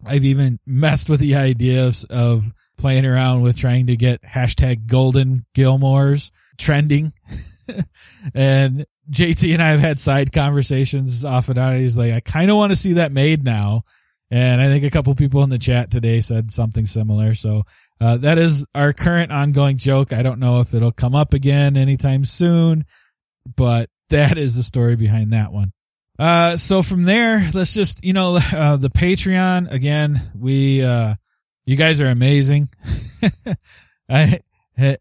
I've 0.04 0.24
even 0.24 0.60
messed 0.64 1.10
with 1.10 1.18
the 1.18 1.34
idea 1.34 1.86
of, 1.88 1.96
of 2.08 2.52
playing 2.78 3.06
around 3.06 3.42
with 3.42 3.56
trying 3.56 3.86
to 3.86 3.96
get 3.96 4.22
hashtag 4.22 4.86
golden 4.86 5.46
Gilmores 5.54 6.30
trending. 6.58 7.12
and 8.34 8.86
JT 9.10 9.52
and 9.54 9.62
I 9.62 9.70
have 9.70 9.80
had 9.80 9.98
side 9.98 10.32
conversations 10.32 11.24
off 11.24 11.48
and 11.48 11.58
on. 11.58 11.76
He's 11.76 11.98
like, 11.98 12.12
I 12.12 12.20
kind 12.20 12.50
of 12.50 12.56
want 12.56 12.72
to 12.72 12.76
see 12.76 12.94
that 12.94 13.12
made 13.12 13.44
now. 13.44 13.82
And 14.30 14.60
I 14.60 14.66
think 14.66 14.84
a 14.84 14.90
couple 14.90 15.14
people 15.14 15.44
in 15.44 15.50
the 15.50 15.58
chat 15.58 15.90
today 15.90 16.20
said 16.20 16.50
something 16.50 16.84
similar. 16.84 17.34
So, 17.34 17.62
uh, 18.00 18.16
that 18.18 18.38
is 18.38 18.66
our 18.74 18.92
current 18.92 19.30
ongoing 19.30 19.76
joke. 19.76 20.12
I 20.12 20.22
don't 20.22 20.40
know 20.40 20.60
if 20.60 20.74
it'll 20.74 20.92
come 20.92 21.14
up 21.14 21.32
again 21.32 21.76
anytime 21.76 22.24
soon, 22.24 22.84
but 23.56 23.88
that 24.10 24.36
is 24.36 24.56
the 24.56 24.64
story 24.64 24.96
behind 24.96 25.32
that 25.32 25.52
one. 25.52 25.72
Uh, 26.18 26.56
so 26.56 26.82
from 26.82 27.04
there, 27.04 27.48
let's 27.54 27.74
just, 27.74 28.04
you 28.04 28.12
know, 28.12 28.38
uh, 28.52 28.76
the 28.76 28.90
Patreon 28.90 29.70
again, 29.70 30.20
we, 30.36 30.82
uh, 30.82 31.14
you 31.66 31.76
guys 31.76 32.00
are 32.00 32.08
amazing. 32.08 32.68
I, 34.08 34.40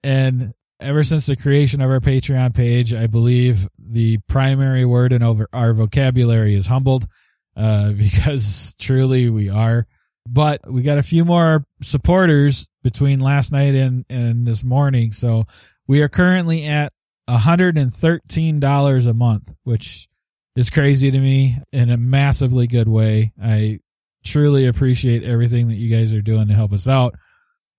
and 0.04 0.54
ever 0.80 1.04
since 1.04 1.28
the 1.28 1.36
creation 1.36 1.82
of 1.82 1.90
our 1.90 2.00
Patreon 2.00 2.56
page, 2.56 2.94
I 2.94 3.08
believe 3.08 3.68
the 3.78 4.18
primary 4.28 4.84
word 4.84 5.14
in 5.14 5.24
over 5.24 5.48
our 5.54 5.74
vocabulary 5.74 6.56
is 6.56 6.68
humbled 6.68 7.08
uh, 7.56 7.92
because 7.98 8.76
truly 8.80 9.30
we 9.30 9.50
are. 9.50 9.88
But 10.28 10.62
we 10.70 10.82
got 10.82 10.98
a 10.98 11.04
few 11.04 11.24
more 11.24 11.66
supporters 11.84 12.68
between 12.82 13.20
last 13.20 13.52
night 13.52 13.76
and, 13.76 14.06
and 14.10 14.48
this 14.48 14.64
morning. 14.64 15.12
So 15.12 15.46
we 15.88 16.02
are 16.02 16.08
currently 16.08 16.66
at 16.66 16.94
$113 17.30 19.08
a 19.08 19.14
month, 19.14 19.54
which 19.64 20.08
is 20.56 20.72
crazy 20.72 21.12
to 21.12 21.20
me 21.20 21.60
in 21.72 21.92
a 21.92 21.98
massively 21.98 22.66
good 22.66 22.88
way. 22.88 23.34
I 23.42 23.82
truly 24.26 24.66
appreciate 24.66 25.24
everything 25.24 25.70
that 25.70 25.76
you 25.76 25.96
guys 25.96 26.14
are 26.14 26.22
doing 26.22 26.48
to 26.48 26.54
help 26.54 26.74
us 26.74 26.88
out. 26.88 27.16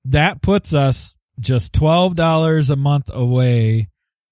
That 0.06 0.40
puts 0.40 0.74
us 0.74 1.18
just 1.40 1.74
$12 1.74 2.70
a 2.70 2.76
month 2.76 3.10
away 3.12 3.88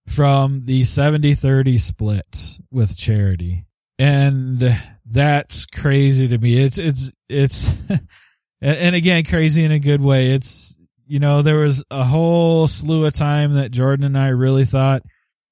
from 0.09 0.65
the 0.65 0.83
70-30 0.83 1.79
split 1.79 2.59
with 2.71 2.97
charity. 2.97 3.67
And 3.99 4.77
that's 5.05 5.67
crazy 5.67 6.29
to 6.29 6.39
me. 6.39 6.57
It's, 6.57 6.79
it's, 6.79 7.13
it's, 7.29 7.75
and 8.61 8.95
again, 8.95 9.25
crazy 9.25 9.65
in 9.65 9.73
a 9.73 9.79
good 9.79 10.01
way. 10.01 10.31
It's, 10.31 10.79
you 11.07 11.21
know, 11.21 11.43
there 11.43 11.59
was 11.59 11.85
a 11.91 12.05
whole 12.05 12.67
slew 12.67 13.05
of 13.07 13.13
time 13.13 13.55
that 13.55 13.71
Jordan 13.71 14.05
and 14.05 14.17
I 14.19 14.29
really 14.29 14.65
thought, 14.65 15.03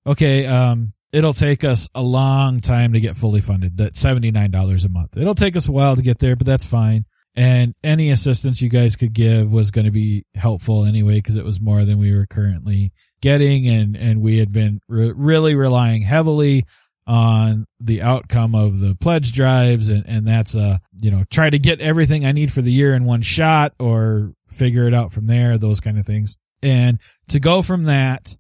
okay, 0.06 0.46
um, 0.46 0.92
it'll 1.12 1.34
take 1.34 1.62
us 1.64 1.88
a 1.94 2.02
long 2.02 2.60
time 2.60 2.94
to 2.94 3.00
get 3.00 3.16
fully 3.16 3.40
funded. 3.40 3.76
That 3.76 3.94
$79 3.94 4.84
a 4.84 4.88
month. 4.88 5.16
It'll 5.16 5.34
take 5.34 5.56
us 5.56 5.68
a 5.68 5.72
while 5.72 5.96
to 5.96 6.02
get 6.02 6.18
there, 6.18 6.36
but 6.36 6.46
that's 6.46 6.66
fine. 6.66 7.04
and 7.34 7.74
any 7.82 8.10
assistance 8.10 8.60
you 8.60 8.68
guys 8.68 8.94
could 8.96 9.12
give 9.14 9.50
was 9.52 9.70
going 9.70 9.86
to 9.86 9.90
be 9.90 10.24
helpful 10.34 10.84
anyway 10.84 11.14
because 11.14 11.36
it 11.36 11.44
was 11.44 11.60
more 11.62 11.84
than 11.86 11.98
we 11.98 12.14
were 12.14 12.26
currently 12.26 12.92
getting 13.22 13.66
and 13.68 13.96
and 13.96 14.20
we 14.20 14.38
had 14.38 14.52
been 14.52 14.80
re- 14.86 15.12
really 15.16 15.54
relying 15.54 16.02
heavily 16.02 16.64
on 17.06 17.66
the 17.80 18.02
outcome 18.02 18.54
of 18.54 18.80
the 18.80 18.94
pledge 19.00 19.32
drives 19.32 19.88
and 19.88 20.04
and 20.06 20.26
that's 20.26 20.54
a 20.54 20.78
you 21.00 21.10
know 21.10 21.24
try 21.30 21.48
to 21.48 21.58
get 21.58 21.80
everything 21.80 22.26
I 22.26 22.32
need 22.32 22.52
for 22.52 22.60
the 22.60 22.70
year 22.72 22.94
in 22.94 23.04
one 23.04 23.22
shot 23.22 23.72
or 23.80 24.34
figure 24.48 24.86
it 24.86 24.92
out 24.94 25.10
from 25.10 25.26
there 25.26 25.56
those 25.56 25.80
kind 25.80 25.98
of 25.98 26.04
things 26.04 26.36
and 26.62 27.00
to 27.28 27.40
go 27.40 27.62
from 27.62 27.84
that 27.84 28.36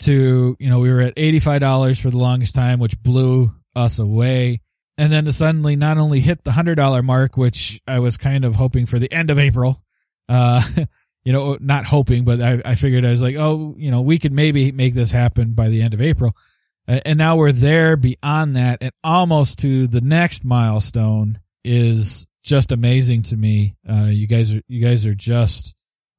to 0.00 0.56
you 0.58 0.68
know 0.70 0.80
we 0.80 0.90
were 0.90 1.00
at 1.00 1.16
$85 1.16 2.00
for 2.00 2.10
the 2.10 2.18
longest 2.18 2.54
time 2.54 2.78
which 2.78 3.00
blew 3.02 3.52
us 3.74 3.98
away 3.98 4.60
and 5.00 5.10
then 5.10 5.24
to 5.24 5.32
suddenly 5.32 5.76
not 5.76 5.96
only 5.96 6.20
hit 6.20 6.44
the 6.44 6.52
hundred 6.52 6.74
dollar 6.74 7.02
mark, 7.02 7.34
which 7.34 7.80
I 7.86 8.00
was 8.00 8.18
kind 8.18 8.44
of 8.44 8.54
hoping 8.54 8.84
for 8.84 8.98
the 8.98 9.10
end 9.10 9.30
of 9.30 9.38
April, 9.38 9.82
uh, 10.28 10.62
you 11.24 11.32
know, 11.32 11.56
not 11.58 11.86
hoping, 11.86 12.24
but 12.24 12.42
I, 12.42 12.60
I 12.62 12.74
figured 12.74 13.06
I 13.06 13.10
was 13.10 13.22
like, 13.22 13.36
oh, 13.36 13.74
you 13.78 13.90
know, 13.90 14.02
we 14.02 14.18
could 14.18 14.34
maybe 14.34 14.72
make 14.72 14.92
this 14.92 15.10
happen 15.10 15.54
by 15.54 15.70
the 15.70 15.80
end 15.80 15.94
of 15.94 16.02
April. 16.02 16.36
and 16.86 17.16
now 17.18 17.36
we're 17.36 17.50
there 17.50 17.96
beyond 17.96 18.56
that 18.56 18.78
and 18.82 18.92
almost 19.02 19.60
to 19.60 19.86
the 19.86 20.02
next 20.02 20.44
milestone 20.44 21.40
is 21.64 22.28
just 22.42 22.70
amazing 22.70 23.22
to 23.22 23.38
me. 23.38 23.76
Uh, 23.88 24.04
you 24.04 24.26
guys 24.26 24.54
are, 24.54 24.60
you 24.68 24.86
guys 24.86 25.06
are 25.06 25.14
just, 25.14 25.74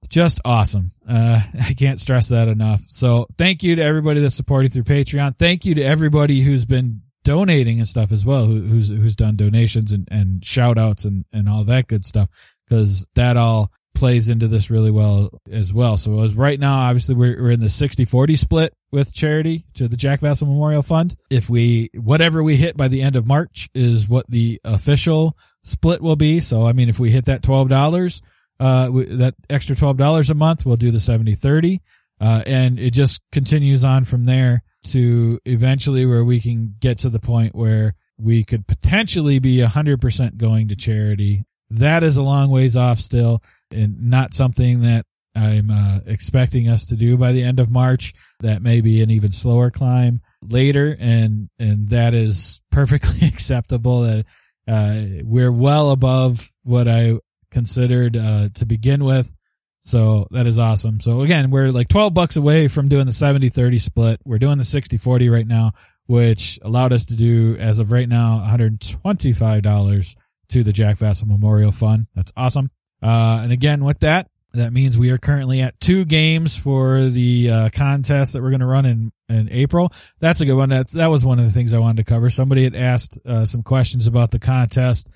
just 0.10 0.42
awesome. 0.46 0.92
Uh, 1.08 1.42
I 1.60 1.74
can't 1.74 2.00
stress 2.00 2.30
that 2.30 2.48
enough. 2.48 2.82
So 2.82 3.28
thank 3.38 3.64
you 3.64 3.76
to 3.76 3.82
everybody 3.82 4.20
that's 4.20 4.36
supporting 4.36 4.72
through 4.72 4.84
Patreon. 4.84 5.38
Thank 5.38 5.66
you 5.66 5.76
to 5.76 5.84
everybody 5.84 6.42
who's 6.42 6.66
been 6.66 7.02
donating 7.24 7.78
and 7.78 7.88
stuff 7.88 8.12
as 8.12 8.26
well, 8.26 8.46
who, 8.46 8.62
who's 8.62 8.90
who's 8.90 9.16
done 9.16 9.36
donations 9.36 9.94
and, 9.94 10.08
and 10.10 10.44
shout 10.44 10.78
outs 10.78 11.06
and, 11.06 11.26
and 11.32 11.48
all 11.48 11.64
that 11.64 11.88
good 11.88 12.04
stuff, 12.04 12.30
because 12.68 13.08
that 13.16 13.38
all 13.38 13.72
plays 13.94 14.30
into 14.30 14.48
this 14.48 14.70
really 14.70 14.90
well 14.90 15.30
as 15.52 15.74
well. 15.74 15.98
So 15.98 16.22
as 16.22 16.34
right 16.34 16.60
now, 16.60 16.80
obviously 16.80 17.14
we're, 17.14 17.42
we're 17.42 17.52
in 17.52 17.60
the 17.60 17.68
60-40 17.68 18.38
split 18.38 18.74
with 18.92 19.14
charity 19.14 19.66
to 19.76 19.88
the 19.88 19.98
Jack 19.98 20.22
Vasel 20.22 20.48
Memorial 20.48 20.82
Fund. 20.82 21.16
If 21.30 21.50
we, 21.50 21.90
whatever 21.94 22.42
we 22.42 22.56
hit 22.56 22.78
by 22.78 22.88
the 22.88 23.02
end 23.02 23.16
of 23.16 23.28
March 23.28 23.70
is 23.76 24.08
what 24.08 24.26
the 24.30 24.60
official 24.64 25.38
split 25.62 26.02
will 26.02 26.16
be. 26.16 26.40
So, 26.40 26.66
I 26.66 26.74
mean, 26.74 26.90
if 26.90 27.00
we 27.00 27.12
hit 27.12 27.26
that 27.26 27.44
$12, 27.44 28.22
uh, 28.62 28.92
that 28.92 29.34
extra 29.50 29.76
$12 29.76 30.30
a 30.30 30.34
month, 30.36 30.66
we'll 30.66 30.78
do 30.78 30.92
the 30.92 31.00
70-30. 31.00 31.80
Uh, 32.20 32.44
and 32.46 32.80
it 32.80 32.92
just 32.92 33.20
continues 33.32 33.84
on 33.84 34.06
from 34.06 34.26
there 34.26 34.62
to 34.84 35.40
eventually 35.46 36.06
where 36.06 36.24
we 36.24 36.40
can 36.40 36.76
get 36.80 37.00
to 37.00 37.10
the 37.10 37.20
point 37.20 37.56
where 37.56 37.96
we 38.20 38.44
could 38.44 38.68
potentially 38.68 39.40
be 39.40 39.58
100% 39.58 40.38
going 40.38 40.68
to 40.68 40.76
charity. 40.76 41.44
That 41.72 42.04
is 42.04 42.18
a 42.18 42.22
long 42.22 42.52
ways 42.52 42.78
off 42.78 43.00
still 43.00 43.42
and 43.72 44.10
not 44.12 44.36
something 44.36 44.82
that 44.82 45.08
I'm 45.34 45.72
uh, 45.72 46.02
expecting 46.06 46.68
us 46.68 46.86
to 46.88 46.96
do 46.96 47.18
by 47.18 47.32
the 47.32 47.44
end 47.44 47.60
of 47.60 47.72
March. 47.72 48.14
That 48.42 48.62
may 48.62 48.82
be 48.82 49.02
an 49.02 49.10
even 49.10 49.32
slower 49.32 49.72
climb 49.72 50.22
later 50.48 50.96
and 51.00 51.50
and 51.58 51.90
that 51.90 52.14
is 52.14 52.62
perfectly 52.72 53.28
acceptable 53.28 54.02
that 54.02 54.26
uh, 54.68 55.24
we're 55.24 55.52
well 55.52 55.90
above 55.90 56.52
what 56.64 56.88
I 56.88 57.18
considered 57.52 58.18
uh, 58.18 58.50
to 58.56 58.66
begin 58.66 59.04
with 59.04 59.34
so 59.82 60.28
that 60.30 60.46
is 60.46 60.60
awesome. 60.60 61.00
So 61.00 61.22
again, 61.22 61.50
we're 61.50 61.72
like 61.72 61.88
12 61.88 62.14
bucks 62.14 62.38
away 62.38 62.68
from 62.68 62.88
doing 62.88 63.08
the 63.08 63.14
70 63.14 63.50
30 63.50 63.80
split. 63.80 64.22
We're 64.24 64.38
doing 64.38 64.60
the 64.60 64.64
60 64.64 64.98
40 64.98 65.30
right 65.30 65.48
now, 65.48 65.72
which 66.06 66.60
allowed 66.62 66.94
us 66.94 67.06
to 67.08 67.16
do, 67.16 67.58
as 67.60 67.80
of 67.80 67.92
right 67.92 68.08
now, 68.08 68.46
$125 68.48 70.16
to 70.50 70.64
the 70.64 70.72
Jack 70.72 70.98
Vasel 70.98 71.28
Memorial 71.28 71.72
Fund. 71.72 72.06
That's 72.16 72.32
awesome. 72.38 72.70
Uh, 73.02 73.40
and 73.42 73.52
again, 73.52 73.84
with 73.84 74.02
that, 74.02 74.30
that 74.54 74.72
means 74.72 75.00
we 75.00 75.10
are 75.10 75.18
currently 75.18 75.62
at 75.62 75.80
two 75.80 76.06
games 76.06 76.58
for 76.58 77.06
the 77.06 77.50
uh, 77.50 77.70
contest 77.74 78.34
that 78.34 78.44
we're 78.44 78.50
going 78.50 78.60
to 78.60 78.68
run 78.68 78.86
in, 78.86 79.12
in 79.30 79.50
April. 79.50 79.92
That's 80.20 80.42
a 80.42 80.46
good 80.46 80.56
one. 80.56 80.70
That, 80.70 80.90
that 80.90 81.08
was 81.08 81.26
one 81.26 81.40
of 81.40 81.46
the 81.46 81.52
things 81.52 81.74
I 81.74 81.80
wanted 81.80 82.06
to 82.06 82.10
cover. 82.14 82.30
Somebody 82.30 82.66
had 82.66 82.76
asked 82.76 83.20
uh, 83.26 83.46
some 83.46 83.64
questions 83.64 84.06
about 84.06 84.30
the 84.30 84.40
contest 84.40 85.10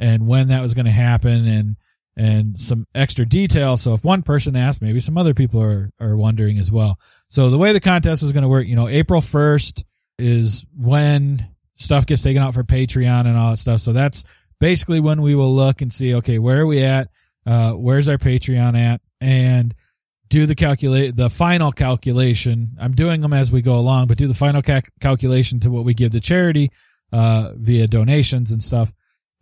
and 0.00 0.26
when 0.26 0.48
that 0.48 0.60
was 0.62 0.74
going 0.74 0.86
to 0.86 0.92
happen. 0.92 1.46
And 1.46 1.76
and 2.16 2.58
some 2.58 2.86
extra 2.94 3.24
detail. 3.24 3.78
So 3.78 3.94
if 3.94 4.04
one 4.04 4.22
person 4.22 4.54
asks, 4.54 4.82
maybe 4.82 5.00
some 5.00 5.16
other 5.16 5.32
people 5.32 5.62
are, 5.62 5.90
are 5.98 6.16
wondering 6.16 6.58
as 6.58 6.70
well. 6.70 6.98
So 7.28 7.48
the 7.48 7.56
way 7.56 7.72
the 7.72 7.80
contest 7.80 8.22
is 8.22 8.32
going 8.34 8.42
to 8.42 8.48
work, 8.48 8.66
you 8.66 8.76
know, 8.76 8.88
April 8.88 9.22
1st 9.22 9.84
is 10.18 10.66
when 10.76 11.48
stuff 11.74 12.04
gets 12.04 12.22
taken 12.22 12.42
out 12.42 12.52
for 12.52 12.62
Patreon 12.62 13.26
and 13.26 13.38
all 13.38 13.50
that 13.50 13.56
stuff. 13.56 13.80
So 13.80 13.92
that's 13.94 14.24
basically 14.58 15.00
when 15.00 15.22
we 15.22 15.34
will 15.34 15.54
look 15.54 15.80
and 15.80 15.92
see, 15.92 16.14
okay, 16.16 16.38
where 16.38 16.60
are 16.60 16.66
we 16.66 16.82
at? 16.82 17.08
Uh, 17.46 17.72
where's 17.72 18.08
our 18.08 18.18
Patreon 18.18 18.78
at? 18.78 19.00
And 19.20 19.74
do 20.28 20.46
the 20.46 20.54
calculate, 20.54 21.16
the 21.16 21.30
final 21.30 21.72
calculation. 21.72 22.76
I'm 22.78 22.92
doing 22.92 23.20
them 23.22 23.32
as 23.32 23.50
we 23.50 23.62
go 23.62 23.76
along, 23.76 24.08
but 24.08 24.18
do 24.18 24.28
the 24.28 24.34
final 24.34 24.62
ca- 24.62 24.82
calculation 25.00 25.60
to 25.60 25.70
what 25.70 25.84
we 25.84 25.94
give 25.94 26.12
to 26.12 26.20
charity, 26.20 26.70
uh, 27.12 27.52
via 27.56 27.88
donations 27.88 28.52
and 28.52 28.62
stuff. 28.62 28.92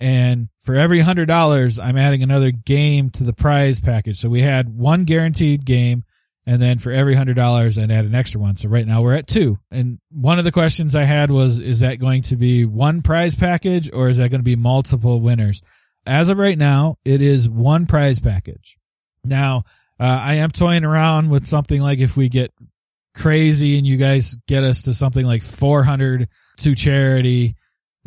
And 0.00 0.48
for 0.60 0.74
every 0.74 1.00
hundred 1.00 1.26
dollars, 1.26 1.78
I'm 1.78 1.96
adding 1.96 2.22
another 2.22 2.50
game 2.50 3.10
to 3.10 3.24
the 3.24 3.32
prize 3.32 3.80
package. 3.80 4.18
So 4.18 4.28
we 4.28 4.42
had 4.42 4.68
one 4.68 5.04
guaranteed 5.04 5.64
game. 5.64 6.04
And 6.46 6.62
then 6.62 6.78
for 6.78 6.90
every 6.90 7.14
hundred 7.14 7.36
dollars, 7.36 7.76
I'd 7.76 7.90
add 7.90 8.06
an 8.06 8.14
extra 8.14 8.40
one. 8.40 8.56
So 8.56 8.68
right 8.68 8.86
now 8.86 9.02
we're 9.02 9.14
at 9.14 9.26
two. 9.26 9.58
And 9.70 9.98
one 10.10 10.38
of 10.38 10.44
the 10.44 10.52
questions 10.52 10.96
I 10.96 11.02
had 11.02 11.30
was, 11.30 11.60
is 11.60 11.80
that 11.80 11.98
going 11.98 12.22
to 12.22 12.36
be 12.36 12.64
one 12.64 13.02
prize 13.02 13.34
package 13.34 13.90
or 13.92 14.08
is 14.08 14.16
that 14.16 14.30
going 14.30 14.40
to 14.40 14.44
be 14.44 14.56
multiple 14.56 15.20
winners? 15.20 15.60
As 16.06 16.30
of 16.30 16.38
right 16.38 16.56
now, 16.56 16.96
it 17.04 17.20
is 17.20 17.50
one 17.50 17.84
prize 17.84 18.18
package. 18.18 18.78
Now, 19.24 19.64
uh, 20.00 20.20
I 20.22 20.34
am 20.34 20.50
toying 20.50 20.84
around 20.84 21.28
with 21.28 21.44
something 21.44 21.82
like 21.82 21.98
if 21.98 22.16
we 22.16 22.30
get 22.30 22.52
crazy 23.14 23.76
and 23.76 23.86
you 23.86 23.96
guys 23.96 24.36
get 24.46 24.64
us 24.64 24.82
to 24.82 24.94
something 24.94 25.26
like 25.26 25.42
400 25.42 26.28
to 26.58 26.74
charity, 26.74 27.56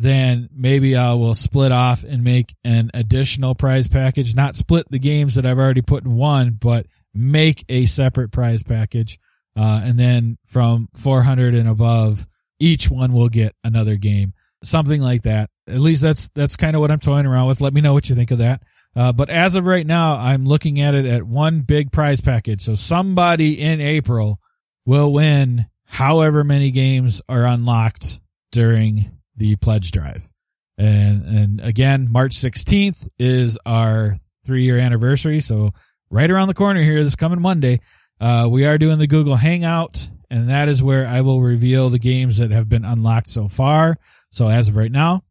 then 0.02 0.48
maybe 0.52 0.96
I 0.96 1.14
will 1.14 1.34
split 1.34 1.70
off 1.70 2.02
and 2.02 2.24
make 2.24 2.54
an 2.64 2.90
additional 2.92 3.54
prize 3.54 3.86
package. 3.86 4.34
Not 4.34 4.56
split 4.56 4.86
the 4.90 4.98
games 4.98 5.36
that 5.36 5.46
I've 5.46 5.58
already 5.58 5.82
put 5.82 6.04
in 6.04 6.14
one, 6.14 6.58
but 6.60 6.86
make 7.14 7.64
a 7.68 7.86
separate 7.86 8.32
prize 8.32 8.64
package. 8.64 9.20
Uh, 9.56 9.80
and 9.84 9.96
then 9.96 10.38
from 10.44 10.88
400 10.94 11.54
and 11.54 11.68
above, 11.68 12.26
each 12.58 12.90
one 12.90 13.12
will 13.12 13.28
get 13.28 13.54
another 13.62 13.94
game. 13.94 14.32
Something 14.64 15.00
like 15.00 15.22
that. 15.22 15.50
At 15.68 15.78
least 15.78 16.02
that's, 16.02 16.30
that's 16.30 16.56
kind 16.56 16.74
of 16.74 16.80
what 16.80 16.90
I'm 16.90 16.98
toying 16.98 17.26
around 17.26 17.46
with. 17.46 17.60
Let 17.60 17.72
me 17.72 17.80
know 17.80 17.92
what 17.92 18.08
you 18.08 18.16
think 18.16 18.32
of 18.32 18.38
that. 18.38 18.62
Uh, 18.96 19.12
but 19.12 19.30
as 19.30 19.54
of 19.54 19.66
right 19.66 19.86
now, 19.86 20.16
I'm 20.16 20.44
looking 20.44 20.80
at 20.80 20.94
it 20.94 21.06
at 21.06 21.22
one 21.22 21.60
big 21.60 21.92
prize 21.92 22.20
package. 22.20 22.60
So 22.60 22.74
somebody 22.74 23.60
in 23.60 23.80
April 23.80 24.40
will 24.84 25.12
win 25.12 25.66
however 25.84 26.42
many 26.42 26.72
games 26.72 27.22
are 27.28 27.46
unlocked 27.46 28.20
during 28.50 29.12
the 29.36 29.56
pledge 29.56 29.90
drive. 29.90 30.30
And, 30.78 31.26
and 31.26 31.60
again, 31.60 32.10
March 32.10 32.32
16th 32.32 33.08
is 33.18 33.58
our 33.64 34.14
three 34.44 34.64
year 34.64 34.78
anniversary. 34.78 35.40
So 35.40 35.72
right 36.10 36.30
around 36.30 36.48
the 36.48 36.54
corner 36.54 36.82
here, 36.82 37.02
this 37.04 37.16
coming 37.16 37.40
Monday, 37.40 37.80
uh, 38.20 38.48
we 38.50 38.64
are 38.66 38.78
doing 38.78 38.98
the 38.98 39.06
Google 39.06 39.36
Hangout 39.36 40.08
and 40.32 40.48
that 40.48 40.70
is 40.70 40.82
where 40.82 41.06
I 41.06 41.20
will 41.20 41.42
reveal 41.42 41.90
the 41.90 41.98
games 41.98 42.38
that 42.38 42.50
have 42.52 42.66
been 42.66 42.86
unlocked 42.86 43.28
so 43.28 43.48
far. 43.48 43.98
So 44.30 44.48
as 44.48 44.70
of 44.70 44.76
right 44.76 44.90
now, 44.90 45.24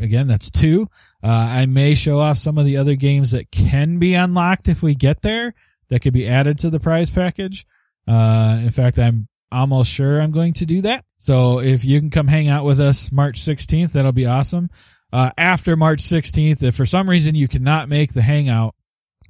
again, 0.00 0.26
that's 0.26 0.50
two. 0.50 0.88
Uh, 1.22 1.28
I 1.28 1.66
may 1.66 1.94
show 1.94 2.18
off 2.18 2.38
some 2.38 2.58
of 2.58 2.64
the 2.64 2.76
other 2.76 2.96
games 2.96 3.30
that 3.30 3.52
can 3.52 4.00
be 4.00 4.14
unlocked 4.14 4.68
if 4.68 4.82
we 4.82 4.96
get 4.96 5.22
there 5.22 5.54
that 5.90 6.00
could 6.00 6.12
be 6.12 6.26
added 6.26 6.58
to 6.58 6.70
the 6.70 6.80
prize 6.80 7.08
package. 7.08 7.66
Uh, 8.08 8.58
in 8.60 8.70
fact, 8.70 8.98
I'm 8.98 9.28
almost 9.50 9.90
sure 9.90 10.20
I'm 10.20 10.30
going 10.30 10.52
to 10.54 10.66
do 10.66 10.82
that. 10.82 11.04
So 11.16 11.60
if 11.60 11.84
you 11.84 12.00
can 12.00 12.10
come 12.10 12.26
hang 12.26 12.48
out 12.48 12.64
with 12.64 12.80
us 12.80 13.10
March 13.10 13.40
16th, 13.40 13.92
that'll 13.92 14.12
be 14.12 14.26
awesome. 14.26 14.70
Uh, 15.12 15.30
after 15.38 15.76
March 15.76 16.00
16th, 16.00 16.62
if 16.62 16.74
for 16.74 16.86
some 16.86 17.08
reason 17.08 17.34
you 17.34 17.48
cannot 17.48 17.88
make 17.88 18.12
the 18.12 18.22
hangout, 18.22 18.74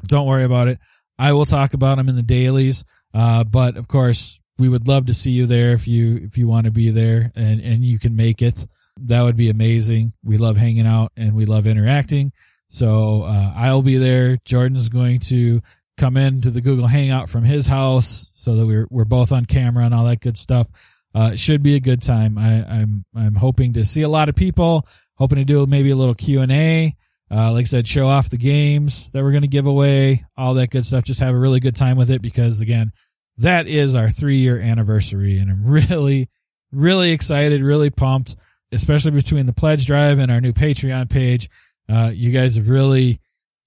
don't 0.07 0.27
worry 0.27 0.45
about 0.45 0.69
it. 0.69 0.79
I 1.19 1.33
will 1.33 1.47
talk 1.47 1.75
about 1.75 1.97
them 1.97 2.09
in 2.09 2.17
the 2.17 2.23
dailies. 2.23 2.85
Uh, 3.15 3.45
but 3.45 3.77
of 3.77 3.89
course, 3.89 4.41
we 4.59 4.69
would 4.69 4.89
love 4.89 5.07
to 5.07 5.15
see 5.15 5.31
you 5.31 5.47
there 5.47 5.73
if 5.73 5.87
you, 5.87 6.17
if 6.17 6.37
you 6.37 6.49
want 6.49 6.65
to 6.65 6.71
be 6.73 6.91
there 6.91 7.33
and, 7.35 7.61
and 7.61 7.85
you 7.85 7.99
can 7.99 8.17
make 8.17 8.43
it. 8.43 8.67
That 9.03 9.23
would 9.23 9.37
be 9.37 9.51
amazing. 9.51 10.13
We 10.25 10.37
love 10.37 10.57
hanging 10.57 10.87
out 10.87 11.13
and 11.17 11.35
we 11.35 11.47
love 11.47 11.67
interacting. 11.67 12.33
So, 12.69 13.23
uh, 13.23 13.53
I'll 13.57 13.83
be 13.83 13.97
there. 13.97 14.37
Jordan's 14.45 14.89
going 14.89 15.21
to 15.21 15.63
come 15.99 16.17
into 16.17 16.51
the 16.51 16.61
Google 16.61 16.87
Hangout 16.87 17.29
from 17.29 17.45
his 17.45 17.67
house 17.67 18.31
so 18.35 18.57
that 18.57 18.67
we're 18.67 18.87
we're 18.91 19.05
both 19.05 19.33
on 19.33 19.45
camera 19.45 19.85
and 19.85 19.95
all 19.95 20.05
that 20.05 20.21
good 20.21 20.39
stuff. 20.39 20.69
Uh, 21.15 21.31
it 21.33 21.39
should 21.39 21.63
be 21.63 21.75
a 21.75 21.81
good 21.81 22.01
time. 22.01 22.39
I, 22.39 22.65
I'm 22.65 23.05
I'm 23.15 23.35
hoping 23.35 23.75
to 23.75 23.85
see 23.85 24.03
a 24.03 24.09
lot 24.09 24.29
of 24.29 24.35
people. 24.35 24.87
Hoping 25.17 25.39
to 25.39 25.45
do 25.45 25.67
maybe 25.67 25.91
a 25.91 25.97
little 25.97 26.15
Q 26.15 26.41
and 26.41 26.53
A. 26.53 26.97
Uh, 27.31 27.53
like 27.53 27.63
I 27.63 27.65
said, 27.65 27.87
show 27.87 28.09
off 28.09 28.31
the 28.31 28.39
games 28.39 29.11
that 29.11 29.23
we're 29.23 29.33
going 29.33 29.43
to 29.43 29.49
give 29.49 29.67
away, 29.67 30.25
all 30.37 30.55
that 30.55 30.71
good 30.71 30.87
stuff. 30.87 31.05
Just 31.05 31.21
have 31.21 31.35
a 31.35 31.39
really 31.39 31.61
good 31.61 31.77
time 31.77 31.99
with 31.99 32.11
it 32.11 32.23
because 32.23 32.61
again, 32.61 32.93
that 33.39 33.67
is 33.67 33.95
our 33.95 34.09
three 34.09 34.39
year 34.39 34.59
anniversary 34.59 35.39
and 35.39 35.51
I'm 35.51 35.65
really, 35.67 36.31
really 36.73 37.11
excited, 37.11 37.63
really 37.63 37.91
pumped, 37.91 38.37
especially 38.73 39.11
between 39.13 39.47
the 39.47 39.53
pledge 39.53 39.87
drive 39.87 40.19
and 40.19 40.31
our 40.31 40.41
new 40.41 40.53
Patreon 40.53 41.11
page. 41.11 41.51
Uh, 41.89 42.11
you 42.15 42.31
guys 42.31 42.57
have 42.57 42.69
really 42.69 43.21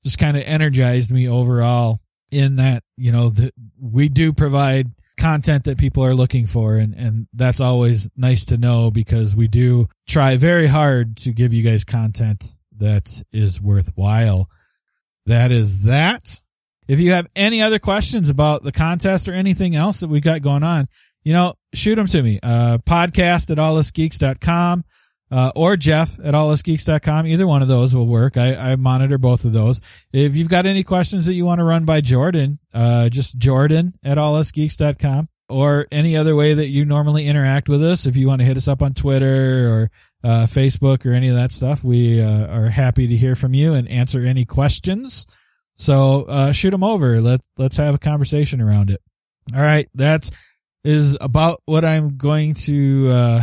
just 0.04 0.18
kind 0.18 0.38
of 0.38 0.44
energized 0.44 1.12
me 1.12 1.28
overall 1.28 2.01
in 2.32 2.56
that, 2.56 2.84
you 2.98 3.12
know, 3.12 3.30
that 3.30 3.54
we 3.80 4.10
do 4.10 4.34
provide 4.34 4.88
content 5.18 5.66
that 5.66 5.78
people 5.78 6.04
are 6.04 6.16
looking 6.16 6.48
for. 6.48 6.78
And, 6.78 6.94
and 6.96 7.28
that's 7.34 7.62
always 7.62 8.10
nice 8.16 8.46
to 8.46 8.58
know 8.58 8.90
because 8.90 9.36
we 9.36 9.48
do 9.48 9.88
try 10.08 10.38
very 10.38 10.68
hard 10.68 11.18
to 11.18 11.32
give 11.32 11.54
you 11.54 11.64
guys 11.64 11.84
content 11.84 12.56
that 12.78 13.22
is 13.32 13.62
worthwhile. 13.62 14.50
That 15.28 15.52
is 15.52 15.84
that. 15.84 16.40
If 16.88 17.00
you 17.00 17.12
have 17.12 17.28
any 17.36 17.62
other 17.62 17.80
questions 17.80 18.30
about 18.30 18.64
the 18.64 18.72
contest 18.72 19.30
or 19.30 19.34
anything 19.34 19.76
else 19.76 20.00
that 20.00 20.10
we 20.10 20.20
got 20.20 20.42
going 20.42 20.64
on, 20.64 20.88
you 21.24 21.34
know, 21.34 21.54
shoot 21.74 21.96
them 21.96 22.08
to 22.08 22.24
me. 22.24 22.40
Uh, 22.42 22.80
podcast 22.80 23.52
at 23.52 23.58
allusgeeks.com 23.58 24.84
uh, 25.32 25.52
or 25.56 25.78
Jeff 25.78 26.20
at 26.20 26.34
allusgeeks.com. 26.34 27.28
Either 27.28 27.48
one 27.48 27.62
of 27.62 27.68
those 27.68 27.96
will 27.96 28.08
work. 28.08 28.38
I, 28.38 28.56
I 28.56 28.76
monitor 28.76 29.18
both 29.18 29.46
of 29.46 29.54
those. 29.54 29.82
If 30.12 30.36
you've 30.36 30.50
got 30.50 30.66
any 30.66 30.84
questions 30.84 31.26
that 31.28 31.34
you 31.34 31.46
want 31.46 31.60
to 31.60 31.64
run 31.64 31.86
by 31.86 32.02
Jordan, 32.02 32.60
uh, 32.74 33.10
just 33.10 33.38
Jordan 33.38 33.94
at 34.04 34.18
allusgeeks.com 34.18 35.30
or 35.50 35.88
any 35.92 36.16
other 36.16 36.36
way 36.36 36.54
that 36.54 36.68
you 36.68 36.86
normally 36.86 37.28
interact 37.28 37.70
with 37.70 37.84
us. 37.84 38.06
If 38.06 38.16
you 38.18 38.28
want 38.28 38.40
to 38.40 38.46
hit 38.46 38.58
us 38.58 38.68
up 38.68 38.82
on 38.82 38.94
Twitter 38.94 39.70
or 39.70 39.92
uh, 40.24 40.46
Facebook 40.46 41.06
or 41.06 41.14
any 41.14 41.30
of 41.30 41.36
that 41.36 41.52
stuff, 41.52 41.84
we 41.84 42.22
uh, 42.22 42.48
are 42.48 42.70
happy 42.70 43.08
to 43.08 43.16
hear 43.16 43.36
from 43.36 43.54
you 43.54 43.74
and 43.74 43.88
answer 43.90 44.22
any 44.24 44.46
questions. 44.46 45.28
So 45.76 46.24
uh, 46.24 46.52
shoot 46.52 46.72
them 46.72 46.84
over. 46.84 47.22
Let's 47.22 47.52
let's 47.58 47.78
have 47.78 47.96
a 47.96 48.00
conversation 48.00 48.62
around 48.62 48.90
it. 48.90 49.02
All 49.56 49.62
right, 49.62 49.90
that's 49.94 50.32
is 50.84 51.18
about 51.20 51.62
what 51.66 51.86
I'm 51.86 52.18
going 52.18 52.54
to 52.54 53.42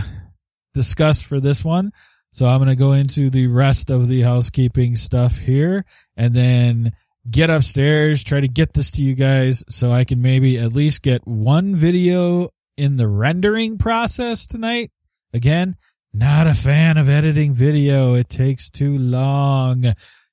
uh, 0.75 0.75
discuss 0.75 1.23
for 1.23 1.41
this 1.41 1.65
one. 1.65 1.93
So 2.31 2.47
I'm 2.47 2.59
going 2.59 2.69
to 2.69 2.77
go 2.77 2.93
into 2.93 3.31
the 3.31 3.47
rest 3.47 3.91
of 3.91 4.09
the 4.09 4.23
housekeeping 4.23 4.97
stuff 4.97 5.39
here 5.39 5.85
and 6.17 6.35
then 6.35 6.93
get 7.31 7.51
upstairs, 7.51 8.23
try 8.23 8.41
to 8.41 8.49
get 8.49 8.75
this 8.75 8.91
to 8.93 9.05
you 9.05 9.15
guys 9.15 9.65
so 9.69 9.91
I 9.91 10.05
can 10.05 10.23
maybe 10.23 10.59
at 10.59 10.73
least 10.73 11.03
get 11.03 11.27
one 11.27 11.75
video 11.75 12.51
in 12.77 12.97
the 12.97 13.09
rendering 13.09 13.79
process 13.79 14.47
tonight. 14.47 14.91
Again, 15.33 15.77
not 16.13 16.47
a 16.47 16.55
fan 16.55 16.97
of 16.97 17.09
editing 17.09 17.55
video. 17.55 18.15
It 18.15 18.29
takes 18.29 18.71
too 18.71 18.99
long. 18.99 19.85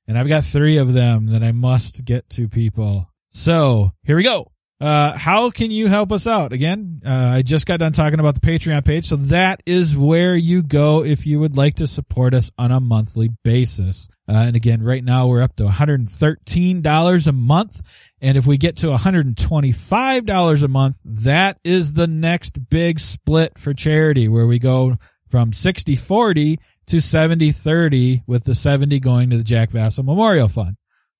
And 0.07 0.17
I've 0.17 0.27
got 0.27 0.43
three 0.43 0.77
of 0.77 0.93
them 0.93 1.27
that 1.27 1.43
I 1.43 1.51
must 1.51 2.05
get 2.05 2.29
to 2.31 2.47
people. 2.47 3.09
So 3.29 3.91
here 4.03 4.15
we 4.15 4.23
go. 4.23 4.54
Uh, 4.81 5.17
how 5.17 5.49
can 5.49 5.71
you 5.71 5.87
help 5.87 6.11
us 6.11 6.27
out? 6.27 6.51
Again, 6.51 7.01
uh, 7.05 7.31
I 7.35 7.43
just 7.43 7.65
got 7.65 7.79
done 7.79 7.93
talking 7.93 8.19
about 8.19 8.35
the 8.35 8.41
Patreon 8.41 8.83
page. 8.85 9.05
So 9.05 9.15
that 9.15 9.63
is 9.65 9.97
where 9.97 10.35
you 10.35 10.63
go 10.63 11.05
if 11.05 11.25
you 11.25 11.39
would 11.39 11.55
like 11.55 11.75
to 11.75 11.87
support 11.87 12.33
us 12.33 12.51
on 12.57 12.71
a 12.71 12.81
monthly 12.81 13.29
basis. 13.43 14.09
Uh, 14.27 14.33
and 14.33 14.55
again, 14.55 14.83
right 14.83 15.03
now 15.03 15.27
we're 15.27 15.41
up 15.41 15.55
to 15.57 15.63
$113 15.63 17.27
a 17.27 17.31
month. 17.31 17.81
And 18.21 18.37
if 18.37 18.45
we 18.45 18.57
get 18.57 18.77
to 18.77 18.87
$125 18.87 20.63
a 20.63 20.67
month, 20.67 21.01
that 21.05 21.57
is 21.63 21.93
the 21.93 22.07
next 22.07 22.69
big 22.69 22.99
split 22.99 23.57
for 23.57 23.73
charity 23.73 24.27
where 24.27 24.47
we 24.47 24.59
go 24.59 24.97
from 25.29 25.53
60 25.53 25.95
40 25.95 26.59
to 26.87 27.01
70 27.01 27.51
30 27.51 28.23
with 28.27 28.43
the 28.43 28.55
70 28.55 28.99
going 28.99 29.29
to 29.29 29.37
the 29.37 29.43
Jack 29.43 29.69
Vasel 29.69 30.03
Memorial 30.03 30.47
Fund. 30.47 30.75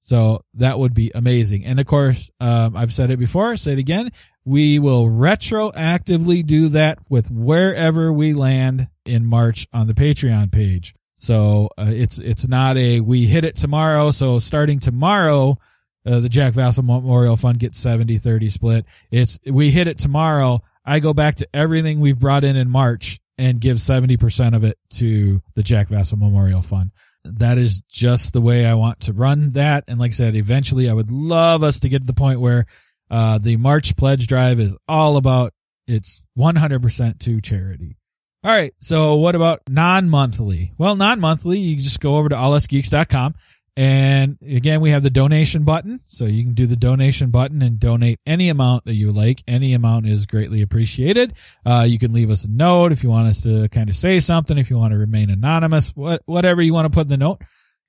So 0.05 0.43
that 0.53 0.77
would 0.77 0.93
be 0.93 1.11
amazing. 1.15 1.65
And 1.65 1.79
of 1.79 1.87
course, 1.87 2.29
um, 2.39 2.77
I've 2.77 2.93
said 2.93 3.09
it 3.09 3.17
before, 3.17 3.57
say 3.57 3.73
it 3.73 3.79
again. 3.79 4.11
We 4.43 4.77
will 4.77 5.07
retroactively 5.07 6.45
do 6.45 6.69
that 6.69 6.99
with 7.09 7.31
wherever 7.31 8.13
we 8.13 8.33
land 8.33 8.87
in 9.03 9.25
March 9.25 9.65
on 9.73 9.87
the 9.87 9.95
Patreon 9.95 10.51
page. 10.51 10.93
So 11.15 11.69
uh, 11.75 11.87
it's 11.87 12.19
it's 12.19 12.47
not 12.47 12.77
a 12.77 12.99
we 12.99 13.25
hit 13.25 13.45
it 13.45 13.55
tomorrow. 13.55 14.11
So 14.11 14.37
starting 14.37 14.77
tomorrow, 14.77 15.57
uh, 16.05 16.19
the 16.19 16.29
Jack 16.29 16.53
Vasel 16.53 16.83
Memorial 16.83 17.35
Fund 17.35 17.57
gets 17.57 17.83
70-30 17.83 18.51
split. 18.51 18.85
It's 19.09 19.39
we 19.43 19.71
hit 19.71 19.87
it 19.87 19.97
tomorrow. 19.97 20.61
I 20.85 20.99
go 20.99 21.15
back 21.15 21.37
to 21.37 21.47
everything 21.51 21.99
we've 21.99 22.19
brought 22.19 22.43
in 22.43 22.55
in 22.55 22.69
March 22.69 23.19
and 23.39 23.59
give 23.59 23.77
70% 23.77 24.55
of 24.55 24.63
it 24.63 24.77
to 24.97 25.41
the 25.55 25.63
Jack 25.63 25.87
Vasel 25.87 26.19
Memorial 26.19 26.61
Fund 26.61 26.91
that 27.25 27.57
is 27.57 27.81
just 27.89 28.33
the 28.33 28.41
way 28.41 28.65
I 28.65 28.73
want 28.75 29.01
to 29.01 29.13
run 29.13 29.51
that. 29.51 29.85
And 29.87 29.99
like 29.99 30.09
I 30.09 30.13
said, 30.13 30.35
eventually 30.35 30.89
I 30.89 30.93
would 30.93 31.11
love 31.11 31.63
us 31.63 31.81
to 31.81 31.89
get 31.89 32.01
to 32.01 32.07
the 32.07 32.13
point 32.13 32.39
where, 32.39 32.65
uh, 33.09 33.37
the 33.37 33.57
March 33.57 33.95
pledge 33.95 34.27
drive 34.27 34.59
is 34.59 34.75
all 34.87 35.17
about 35.17 35.53
it's 35.87 36.25
100% 36.37 37.19
to 37.19 37.41
charity. 37.41 37.97
All 38.43 38.51
right. 38.55 38.73
So 38.79 39.15
what 39.15 39.35
about 39.35 39.61
non-monthly? 39.67 40.73
Well, 40.77 40.95
non-monthly, 40.95 41.57
you 41.59 41.77
just 41.77 41.99
go 41.99 42.17
over 42.17 42.29
to 42.29 42.35
allusgeeks.com 42.35 43.35
and 43.77 44.37
again, 44.41 44.79
we 44.79 44.91
have 44.91 45.03
the 45.03 45.09
donation 45.09 45.65
button. 45.65 45.99
So 46.05 46.25
you 46.25 46.43
can 46.43 46.53
do 46.53 46.65
the 46.65 46.77
donation 46.77 47.29
button 47.29 47.61
and 47.61 47.77
donate 47.77 48.19
any 48.25 48.47
amount 48.47 48.85
that 48.85 48.93
you 48.93 49.11
like. 49.11 49.43
Any 49.47 49.73
amount 49.73 50.07
is 50.07 50.25
greatly 50.25 50.61
appreciated. 50.61 51.33
Uh, 51.65 51.85
you 51.87 51.99
can 51.99 52.13
leave 52.13 52.29
us 52.29 52.45
a 52.45 52.49
note 52.49 52.93
if 52.93 53.03
you 53.03 53.09
want 53.09 53.27
us 53.27 53.43
to 53.43 53.67
kind 53.69 53.89
of 53.89 53.95
say 53.95 54.21
something, 54.21 54.57
if 54.57 54.69
you 54.69 54.77
want 54.77 54.93
to 54.93 54.97
remain 54.97 55.29
anonymous, 55.29 55.89
what, 55.89 56.21
whatever 56.25 56.61
you 56.61 56.73
want 56.73 56.85
to 56.85 56.95
put 56.95 57.05
in 57.05 57.09
the 57.09 57.17
note. 57.17 57.41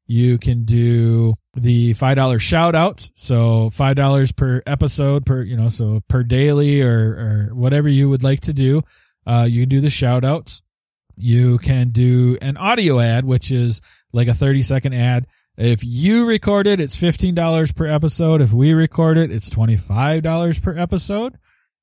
You 0.09 0.38
can 0.38 0.64
do 0.64 1.35
the 1.55 1.92
$5 1.92 2.40
shout 2.40 2.75
outs. 2.75 3.12
So 3.14 3.70
$5 3.70 4.37
per 4.37 4.62
episode 4.66 5.25
per, 5.25 5.42
you 5.42 5.57
know, 5.57 5.68
so 5.68 6.03
per 6.09 6.25
daily 6.25 6.83
or, 6.83 6.99
or 7.51 7.55
whatever 7.55 7.88
you 7.88 8.11
would 8.11 8.25
like 8.25 8.40
to 8.40 8.53
do. 8.53 8.83
Uh, 9.25 9.46
you 9.49 9.62
can 9.62 9.68
do 9.68 9.81
the 9.81 9.90
shout 9.90 10.25
outs. 10.25 10.62
You 11.16 11.59
can 11.59 11.90
do 11.90 12.38
an 12.42 12.57
audio 12.57 13.01
ad, 13.01 13.25
which 13.25 13.51
is 13.51 13.81
like 14.12 14.29
a 14.29 14.35
30 14.35 14.62
second 14.62 14.92
ad 14.92 15.27
if 15.57 15.85
you 15.85 16.27
record 16.27 16.66
it, 16.66 16.81
it's 16.81 16.97
$15 16.97 17.75
per 17.75 17.87
episode. 17.87 18.42
If 18.42 18.53
we 18.53 18.75
record 18.75 19.19
it, 19.19 19.31
it's 19.31 19.51
$25 19.51 20.62
per 20.62 20.77
episode. 20.77 21.38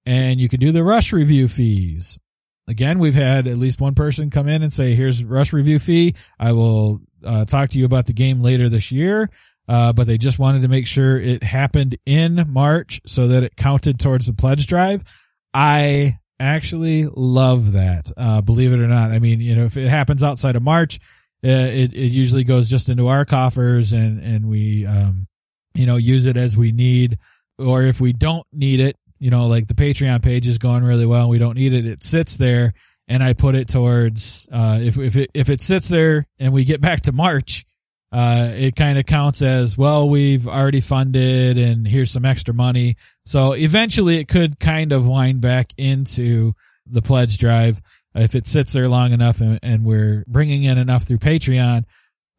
And 0.05 0.39
you 0.39 0.49
can 0.49 0.59
do 0.59 0.71
the 0.71 0.83
rush 0.83 1.13
review 1.13 1.47
fees. 1.47 2.19
Again, 2.67 2.99
we've 2.99 3.15
had 3.15 3.47
at 3.47 3.57
least 3.57 3.81
one 3.81 3.95
person 3.95 4.29
come 4.29 4.47
in 4.47 4.63
and 4.63 4.71
say, 4.71 4.95
here's 4.95 5.25
rush 5.25 5.53
review 5.53 5.79
fee. 5.79 6.15
I 6.39 6.51
will 6.51 7.01
uh, 7.25 7.45
talk 7.45 7.69
to 7.69 7.79
you 7.79 7.85
about 7.85 8.05
the 8.05 8.13
game 8.13 8.41
later 8.41 8.69
this 8.69 8.91
year. 8.91 9.29
Uh, 9.67 9.93
but 9.93 10.07
they 10.07 10.17
just 10.17 10.39
wanted 10.39 10.61
to 10.61 10.67
make 10.67 10.85
sure 10.85 11.17
it 11.19 11.41
happened 11.41 11.97
in 12.05 12.45
March 12.49 13.01
so 13.05 13.29
that 13.29 13.43
it 13.43 13.55
counted 13.55 13.99
towards 13.99 14.27
the 14.27 14.33
pledge 14.33 14.67
drive. 14.67 15.03
I 15.53 16.19
actually 16.39 17.05
love 17.05 17.73
that. 17.73 18.11
Uh, 18.17 18.41
believe 18.41 18.73
it 18.73 18.81
or 18.81 18.87
not. 18.87 19.11
I 19.11 19.19
mean, 19.19 19.39
you 19.39 19.55
know, 19.55 19.63
if 19.63 19.77
it 19.77 19.87
happens 19.87 20.21
outside 20.21 20.55
of 20.55 20.63
March, 20.63 20.99
it 21.49 21.93
it 21.93 22.11
usually 22.11 22.43
goes 22.43 22.69
just 22.69 22.89
into 22.89 23.07
our 23.07 23.25
coffers 23.25 23.93
and 23.93 24.23
and 24.23 24.47
we 24.47 24.85
um 24.85 25.27
you 25.73 25.85
know 25.85 25.97
use 25.97 26.25
it 26.25 26.37
as 26.37 26.55
we 26.57 26.71
need. 26.71 27.19
Or 27.59 27.83
if 27.83 28.01
we 28.01 28.13
don't 28.13 28.47
need 28.51 28.79
it 28.79 28.97
you 29.19 29.29
know 29.29 29.45
like 29.45 29.67
the 29.67 29.73
patreon 29.73 30.21
page 30.21 30.47
is 30.47 30.57
going 30.57 30.83
really 30.83 31.05
well 31.05 31.21
and 31.21 31.29
we 31.29 31.37
don't 31.37 31.55
need 31.55 31.71
it 31.71 31.85
it 31.85 32.03
sits 32.03 32.35
there 32.35 32.73
and 33.07 33.23
i 33.23 33.31
put 33.31 33.55
it 33.55 33.69
towards 33.69 34.49
uh 34.51 34.79
if 34.81 34.97
if 34.99 35.15
it 35.15 35.29
if 35.33 35.49
it 35.49 35.61
sits 35.61 35.87
there 35.87 36.27
and 36.39 36.51
we 36.51 36.65
get 36.65 36.81
back 36.81 36.99
to 36.99 37.13
march 37.13 37.63
uh 38.11 38.51
it 38.53 38.75
kind 38.75 38.99
of 38.99 39.05
counts 39.05 39.41
as 39.41 39.77
well 39.77 40.09
we've 40.09 40.47
already 40.47 40.81
funded 40.81 41.57
and 41.57 41.87
here's 41.87 42.11
some 42.11 42.25
extra 42.25 42.53
money. 42.53 42.95
So 43.25 43.53
eventually 43.53 44.17
it 44.17 44.27
could 44.27 44.59
kind 44.59 44.91
of 44.91 45.07
wind 45.07 45.41
back 45.41 45.73
into 45.77 46.53
the 46.85 47.01
pledge 47.01 47.37
drive 47.37 47.81
if 48.15 48.35
it 48.35 48.45
sits 48.45 48.73
there 48.73 48.89
long 48.89 49.11
enough 49.11 49.41
and, 49.41 49.59
and 49.63 49.85
we're 49.85 50.23
bringing 50.27 50.63
in 50.63 50.77
enough 50.77 51.03
through 51.03 51.19
Patreon. 51.19 51.83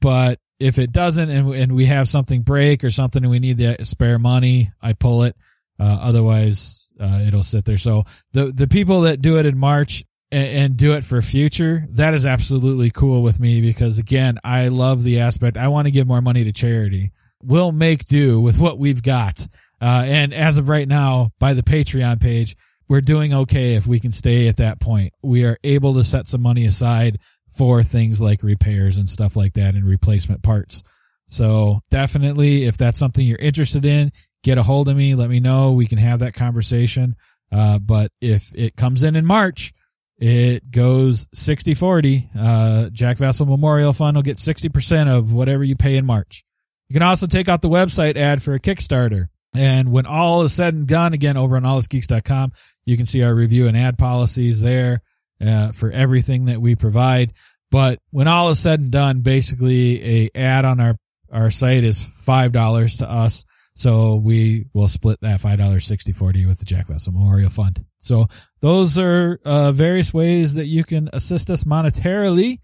But 0.00 0.38
if 0.60 0.78
it 0.78 0.92
doesn't 0.92 1.30
and, 1.30 1.52
and 1.54 1.74
we 1.74 1.86
have 1.86 2.08
something 2.08 2.42
break 2.42 2.84
or 2.84 2.90
something 2.90 3.22
and 3.22 3.30
we 3.30 3.38
need 3.38 3.58
the 3.58 3.76
spare 3.84 4.18
money, 4.18 4.70
I 4.80 4.92
pull 4.92 5.24
it. 5.24 5.36
Uh, 5.78 5.98
otherwise, 6.00 6.92
uh, 7.00 7.22
it'll 7.26 7.42
sit 7.42 7.64
there. 7.64 7.76
So 7.76 8.04
the, 8.32 8.52
the 8.52 8.68
people 8.68 9.02
that 9.02 9.20
do 9.20 9.38
it 9.38 9.46
in 9.46 9.58
March 9.58 10.04
and, 10.30 10.48
and, 10.48 10.76
do 10.76 10.94
it 10.94 11.04
for 11.04 11.20
future, 11.20 11.86
that 11.90 12.14
is 12.14 12.24
absolutely 12.24 12.90
cool 12.90 13.22
with 13.22 13.40
me 13.40 13.60
because 13.60 13.98
again, 13.98 14.38
I 14.44 14.68
love 14.68 15.02
the 15.02 15.20
aspect. 15.20 15.56
I 15.56 15.68
want 15.68 15.86
to 15.86 15.90
give 15.90 16.06
more 16.06 16.22
money 16.22 16.44
to 16.44 16.52
charity. 16.52 17.10
We'll 17.42 17.72
make 17.72 18.06
do 18.06 18.40
with 18.40 18.58
what 18.58 18.78
we've 18.78 19.02
got. 19.02 19.46
Uh, 19.80 20.04
and 20.06 20.32
as 20.32 20.58
of 20.58 20.68
right 20.68 20.88
now, 20.88 21.32
by 21.40 21.54
the 21.54 21.62
Patreon 21.62 22.20
page, 22.20 22.56
we're 22.88 23.00
doing 23.00 23.32
okay 23.32 23.74
if 23.74 23.86
we 23.86 24.00
can 24.00 24.12
stay 24.12 24.48
at 24.48 24.56
that 24.56 24.80
point. 24.80 25.12
We 25.22 25.44
are 25.44 25.58
able 25.64 25.94
to 25.94 26.04
set 26.04 26.26
some 26.26 26.42
money 26.42 26.66
aside 26.66 27.18
for 27.56 27.82
things 27.82 28.20
like 28.20 28.42
repairs 28.42 28.98
and 28.98 29.08
stuff 29.08 29.36
like 29.36 29.54
that 29.54 29.74
and 29.74 29.84
replacement 29.84 30.42
parts. 30.42 30.82
So 31.26 31.80
definitely, 31.90 32.64
if 32.64 32.76
that's 32.76 32.98
something 32.98 33.26
you're 33.26 33.38
interested 33.38 33.84
in, 33.84 34.12
get 34.42 34.58
a 34.58 34.62
hold 34.62 34.88
of 34.88 34.96
me. 34.96 35.14
Let 35.14 35.30
me 35.30 35.40
know. 35.40 35.72
We 35.72 35.86
can 35.86 35.98
have 35.98 36.20
that 36.20 36.34
conversation. 36.34 37.16
Uh, 37.50 37.78
but 37.78 38.10
if 38.20 38.54
it 38.54 38.76
comes 38.76 39.04
in 39.04 39.16
in 39.16 39.24
March, 39.24 39.72
it 40.18 40.70
goes 40.70 41.28
60 41.32 41.74
40. 41.74 42.30
Uh, 42.38 42.88
Jack 42.90 43.16
Vasel 43.16 43.48
Memorial 43.48 43.92
Fund 43.92 44.16
will 44.16 44.22
get 44.22 44.36
60% 44.36 45.08
of 45.08 45.32
whatever 45.32 45.64
you 45.64 45.76
pay 45.76 45.96
in 45.96 46.06
March. 46.06 46.44
You 46.88 46.94
can 46.94 47.02
also 47.02 47.26
take 47.26 47.48
out 47.48 47.62
the 47.62 47.68
website 47.68 48.16
ad 48.16 48.42
for 48.42 48.54
a 48.54 48.60
Kickstarter. 48.60 49.28
And 49.54 49.92
when 49.92 50.06
all 50.06 50.42
is 50.42 50.52
said 50.52 50.74
and 50.74 50.86
done, 50.86 51.12
again, 51.12 51.36
over 51.36 51.56
on 51.56 51.62
allusgeeks.com, 51.62 52.52
you 52.84 52.96
can 52.96 53.06
see 53.06 53.22
our 53.22 53.34
review 53.34 53.68
and 53.68 53.76
ad 53.76 53.96
policies 53.98 54.60
there 54.60 55.00
uh, 55.40 55.72
for 55.72 55.90
everything 55.90 56.46
that 56.46 56.60
we 56.60 56.74
provide. 56.74 57.32
But 57.70 57.98
when 58.10 58.28
all 58.28 58.50
is 58.50 58.58
said 58.58 58.80
and 58.80 58.90
done, 58.90 59.20
basically 59.20 60.24
a 60.24 60.30
ad 60.34 60.64
on 60.64 60.80
our 60.80 60.96
our 61.32 61.50
site 61.50 61.82
is 61.82 61.98
$5 61.98 62.98
to 62.98 63.10
us. 63.10 63.44
So 63.74 64.14
we 64.14 64.66
will 64.72 64.86
split 64.86 65.20
that 65.22 65.40
$5 65.40 65.82
60 65.82 66.12
40 66.12 66.46
with 66.46 66.60
the 66.60 66.64
Jack 66.64 66.86
Vasel 66.86 67.12
Memorial 67.12 67.50
Fund. 67.50 67.84
So 67.98 68.28
those 68.60 68.98
are 69.00 69.40
uh, 69.44 69.72
various 69.72 70.14
ways 70.14 70.54
that 70.54 70.66
you 70.66 70.84
can 70.84 71.10
assist 71.12 71.50
us 71.50 71.64
monetarily. 71.64 72.58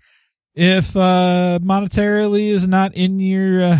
If 0.54 0.96
uh, 0.96 1.58
monetarily 1.60 2.50
is 2.50 2.68
not 2.68 2.94
in 2.94 3.18
your 3.18 3.62
uh, 3.62 3.78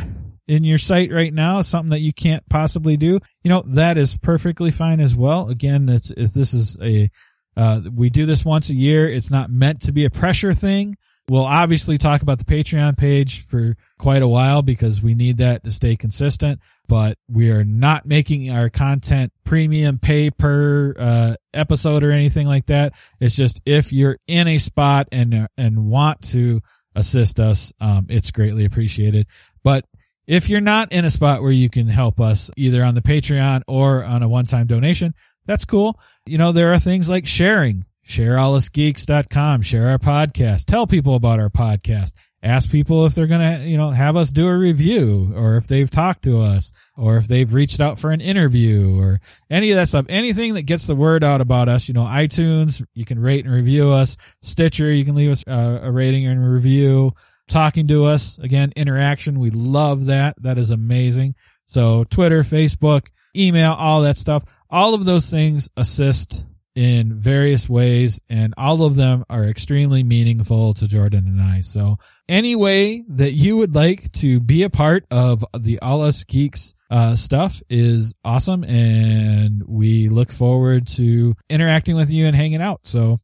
in 0.51 0.65
your 0.65 0.79
site 0.79 1.13
right 1.13 1.33
now, 1.33 1.63
something 1.63 1.93
that 1.93 2.01
you 2.01 2.13
can't 2.13 2.43
possibly 2.49 2.97
do, 2.97 3.21
you 3.45 3.49
know 3.49 3.63
that 3.69 3.97
is 3.97 4.19
perfectly 4.19 4.73
fine 4.73 4.99
as 4.99 5.15
well. 5.15 5.49
Again, 5.49 5.89
it's 5.89 6.13
this 6.13 6.53
is 6.53 6.77
a 6.83 7.09
uh, 7.57 7.83
we 7.95 8.11
do 8.11 8.27
this 8.27 8.45
once 8.45 8.69
a 8.69 8.75
year. 8.75 9.09
It's 9.09 9.31
not 9.31 9.51
meant 9.51 9.83
to 9.83 9.93
be 9.93 10.05
a 10.05 10.11
pressure 10.11 10.53
thing. 10.53 10.97
We'll 11.29 11.45
obviously 11.45 11.99
talk 11.99 12.23
about 12.23 12.39
the 12.39 12.45
Patreon 12.45 12.99
page 12.99 13.47
for 13.47 13.77
quite 13.97 14.23
a 14.23 14.27
while 14.27 14.63
because 14.63 15.01
we 15.01 15.15
need 15.15 15.37
that 15.37 15.63
to 15.63 15.71
stay 15.71 15.95
consistent, 15.95 16.59
but 16.89 17.17
we 17.29 17.53
are 17.53 17.63
not 17.63 18.05
making 18.05 18.51
our 18.51 18.69
content 18.71 19.33
premium 19.45 20.01
pay 20.01 20.33
per 20.33 20.95
uh, 20.99 21.35
episode 21.55 22.03
or 22.03 22.11
anything 22.11 22.49
like 22.49 22.67
that. 22.67 22.95
It's 23.21 23.37
just 23.37 23.61
if 23.65 23.93
you're 23.93 24.19
in 24.27 24.49
a 24.49 24.59
spot 24.59 25.07
and 25.13 25.47
and 25.57 25.87
want 25.87 26.23
to 26.31 26.61
assist 26.97 27.39
us, 27.39 27.73
um, 27.81 28.07
it's 28.09 28.33
greatly 28.33 28.65
appreciated. 28.65 29.29
But 29.63 29.85
if 30.27 30.49
you're 30.49 30.61
not 30.61 30.93
in 30.93 31.05
a 31.05 31.11
spot 31.11 31.43
where 31.43 31.51
you 31.51 31.69
can 31.69 31.89
help 31.89 32.21
us 32.21 32.51
either 32.57 32.85
on 32.85 32.95
the 32.95 33.01
Patreon 33.01 33.63
or 33.67 34.05
on 34.05 34.23
a 34.23 34.29
one-time 34.29 34.67
donation, 34.67 35.15
that's 35.47 35.65
cool. 35.65 35.99
You 36.27 36.39
know, 36.39 36.53
there 36.53 36.73
are 36.73 36.79
things 36.79 37.09
like 37.09 37.27
sharing 37.27 37.85
share 38.03 38.35
allusgeeks.com, 38.35 39.63
share 39.63 39.89
our 39.89 39.99
podcast, 39.99 40.65
tell 40.65 40.87
people 40.87 41.15
about 41.15 41.39
our 41.39 41.49
podcast, 41.49 42.15
ask 42.43 42.71
people 42.71 43.07
if 43.07 43.15
they're 43.15 43.27
going 43.27 43.61
to, 43.61 43.67
you 43.67 43.77
know, 43.77 43.91
have 43.91 44.17
us 44.17 44.33
do 44.33 44.49
a 44.49 44.57
review 44.57 45.33
or 45.37 45.57
if 45.57 45.69
they've 45.69 45.91
talked 45.91 46.25
to 46.25 46.41
us 46.41 46.73
or 46.97 47.17
if 47.17 47.29
they've 47.29 47.53
reached 47.53 47.81
out 47.81 47.99
for 47.99 48.11
an 48.11 48.21
interview 48.21 48.99
or 48.99 49.21
any 49.51 49.71
of 49.71 49.77
that 49.77 49.89
stuff. 49.89 50.07
Anything 50.09 50.55
that 50.55 50.63
gets 50.63 50.87
the 50.87 50.97
word 50.97 51.23
out 51.23 51.41
about 51.41 51.69
us, 51.69 51.89
you 51.89 51.95
know, 51.95 52.05
iTunes, 52.05 52.85
you 52.95 53.05
can 53.05 53.19
rate 53.19 53.45
and 53.45 53.55
review 53.55 53.91
us. 53.91 54.17
Stitcher, 54.43 54.91
you 54.91 55.05
can 55.05 55.15
leave 55.15 55.31
us 55.31 55.45
uh, 55.47 55.81
a 55.83 55.93
rating 55.93 56.27
and 56.27 56.53
review. 56.53 57.13
Talking 57.51 57.89
to 57.89 58.05
us 58.05 58.39
again, 58.39 58.73
interaction. 58.77 59.41
We 59.41 59.51
love 59.51 60.07
that. 60.07 60.41
That 60.41 60.57
is 60.57 60.71
amazing. 60.71 61.35
So 61.65 62.05
Twitter, 62.05 62.43
Facebook, 62.43 63.09
email, 63.37 63.73
all 63.73 64.03
that 64.03 64.17
stuff. 64.17 64.45
All 64.71 64.95
of 64.95 65.05
those 65.05 65.31
things 65.31 65.69
assist 65.77 66.47
in 66.77 67.21
various 67.21 67.69
ways 67.69 68.21
and 68.29 68.55
all 68.57 68.85
of 68.85 68.95
them 68.95 69.25
are 69.29 69.45
extremely 69.45 70.05
meaningful 70.05 70.75
to 70.75 70.87
Jordan 70.87 71.27
and 71.27 71.43
I. 71.43 71.61
So 71.63 71.97
any 72.29 72.55
way 72.55 73.05
that 73.09 73.33
you 73.33 73.57
would 73.57 73.75
like 73.75 74.13
to 74.13 74.39
be 74.39 74.63
a 74.63 74.71
part 74.71 75.05
of 75.11 75.45
the 75.59 75.81
All 75.81 76.03
Us 76.03 76.23
Geeks 76.23 76.75
uh, 76.89 77.17
stuff 77.17 77.63
is 77.69 78.15
awesome 78.25 78.63
and 78.63 79.65
we 79.67 80.09
look 80.09 80.31
forward 80.31 80.87
to 80.87 81.35
interacting 81.49 81.97
with 81.97 82.11
you 82.11 82.27
and 82.27 82.37
hanging 82.37 82.63
out. 82.63 82.87
So 82.87 83.19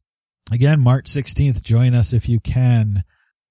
again, 0.51 0.81
March 0.81 1.05
16th, 1.05 1.63
join 1.63 1.93
us 1.93 2.11
if 2.11 2.27
you 2.27 2.41
can. 2.41 3.05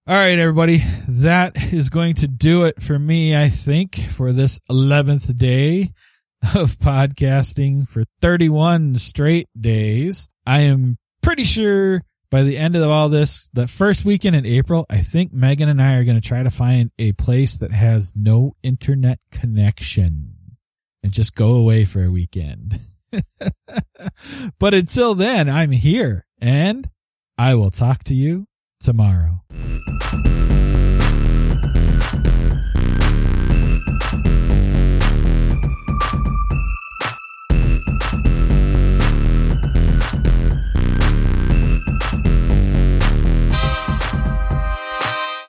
All 0.08 0.14
right, 0.14 0.38
everybody. 0.38 0.82
That 1.08 1.72
is 1.72 1.88
going 1.88 2.14
to 2.14 2.28
do 2.28 2.62
it 2.62 2.80
for 2.80 2.96
me, 2.96 3.36
I 3.36 3.48
think, 3.48 3.96
for 3.96 4.32
this 4.32 4.60
11th 4.70 5.36
day 5.36 5.90
of 6.54 6.78
podcasting 6.78 7.88
for 7.88 8.04
31 8.20 8.94
straight 8.94 9.48
days. 9.58 10.28
I 10.46 10.60
am 10.60 10.96
pretty 11.24 11.42
sure 11.42 12.04
by 12.30 12.44
the 12.44 12.56
end 12.56 12.76
of 12.76 12.88
all 12.88 13.08
this, 13.08 13.50
the 13.52 13.66
first 13.66 14.04
weekend 14.04 14.36
in 14.36 14.46
April, 14.46 14.86
I 14.88 14.98
think 14.98 15.32
Megan 15.32 15.68
and 15.68 15.82
I 15.82 15.94
are 15.94 16.04
going 16.04 16.20
to 16.20 16.28
try 16.28 16.44
to 16.44 16.52
find 16.52 16.92
a 17.00 17.10
place 17.10 17.58
that 17.58 17.72
has 17.72 18.14
no 18.14 18.54
internet 18.62 19.18
connection 19.32 20.36
and 21.02 21.10
just 21.10 21.34
go 21.34 21.54
away 21.54 21.84
for 21.84 22.04
a 22.04 22.12
weekend. 22.12 22.78
but 24.60 24.72
until 24.72 25.16
then, 25.16 25.48
I'm 25.48 25.72
here 25.72 26.28
and 26.40 26.88
I 27.36 27.56
will 27.56 27.72
talk 27.72 28.04
to 28.04 28.14
you 28.14 28.46
tomorrow. 28.80 29.42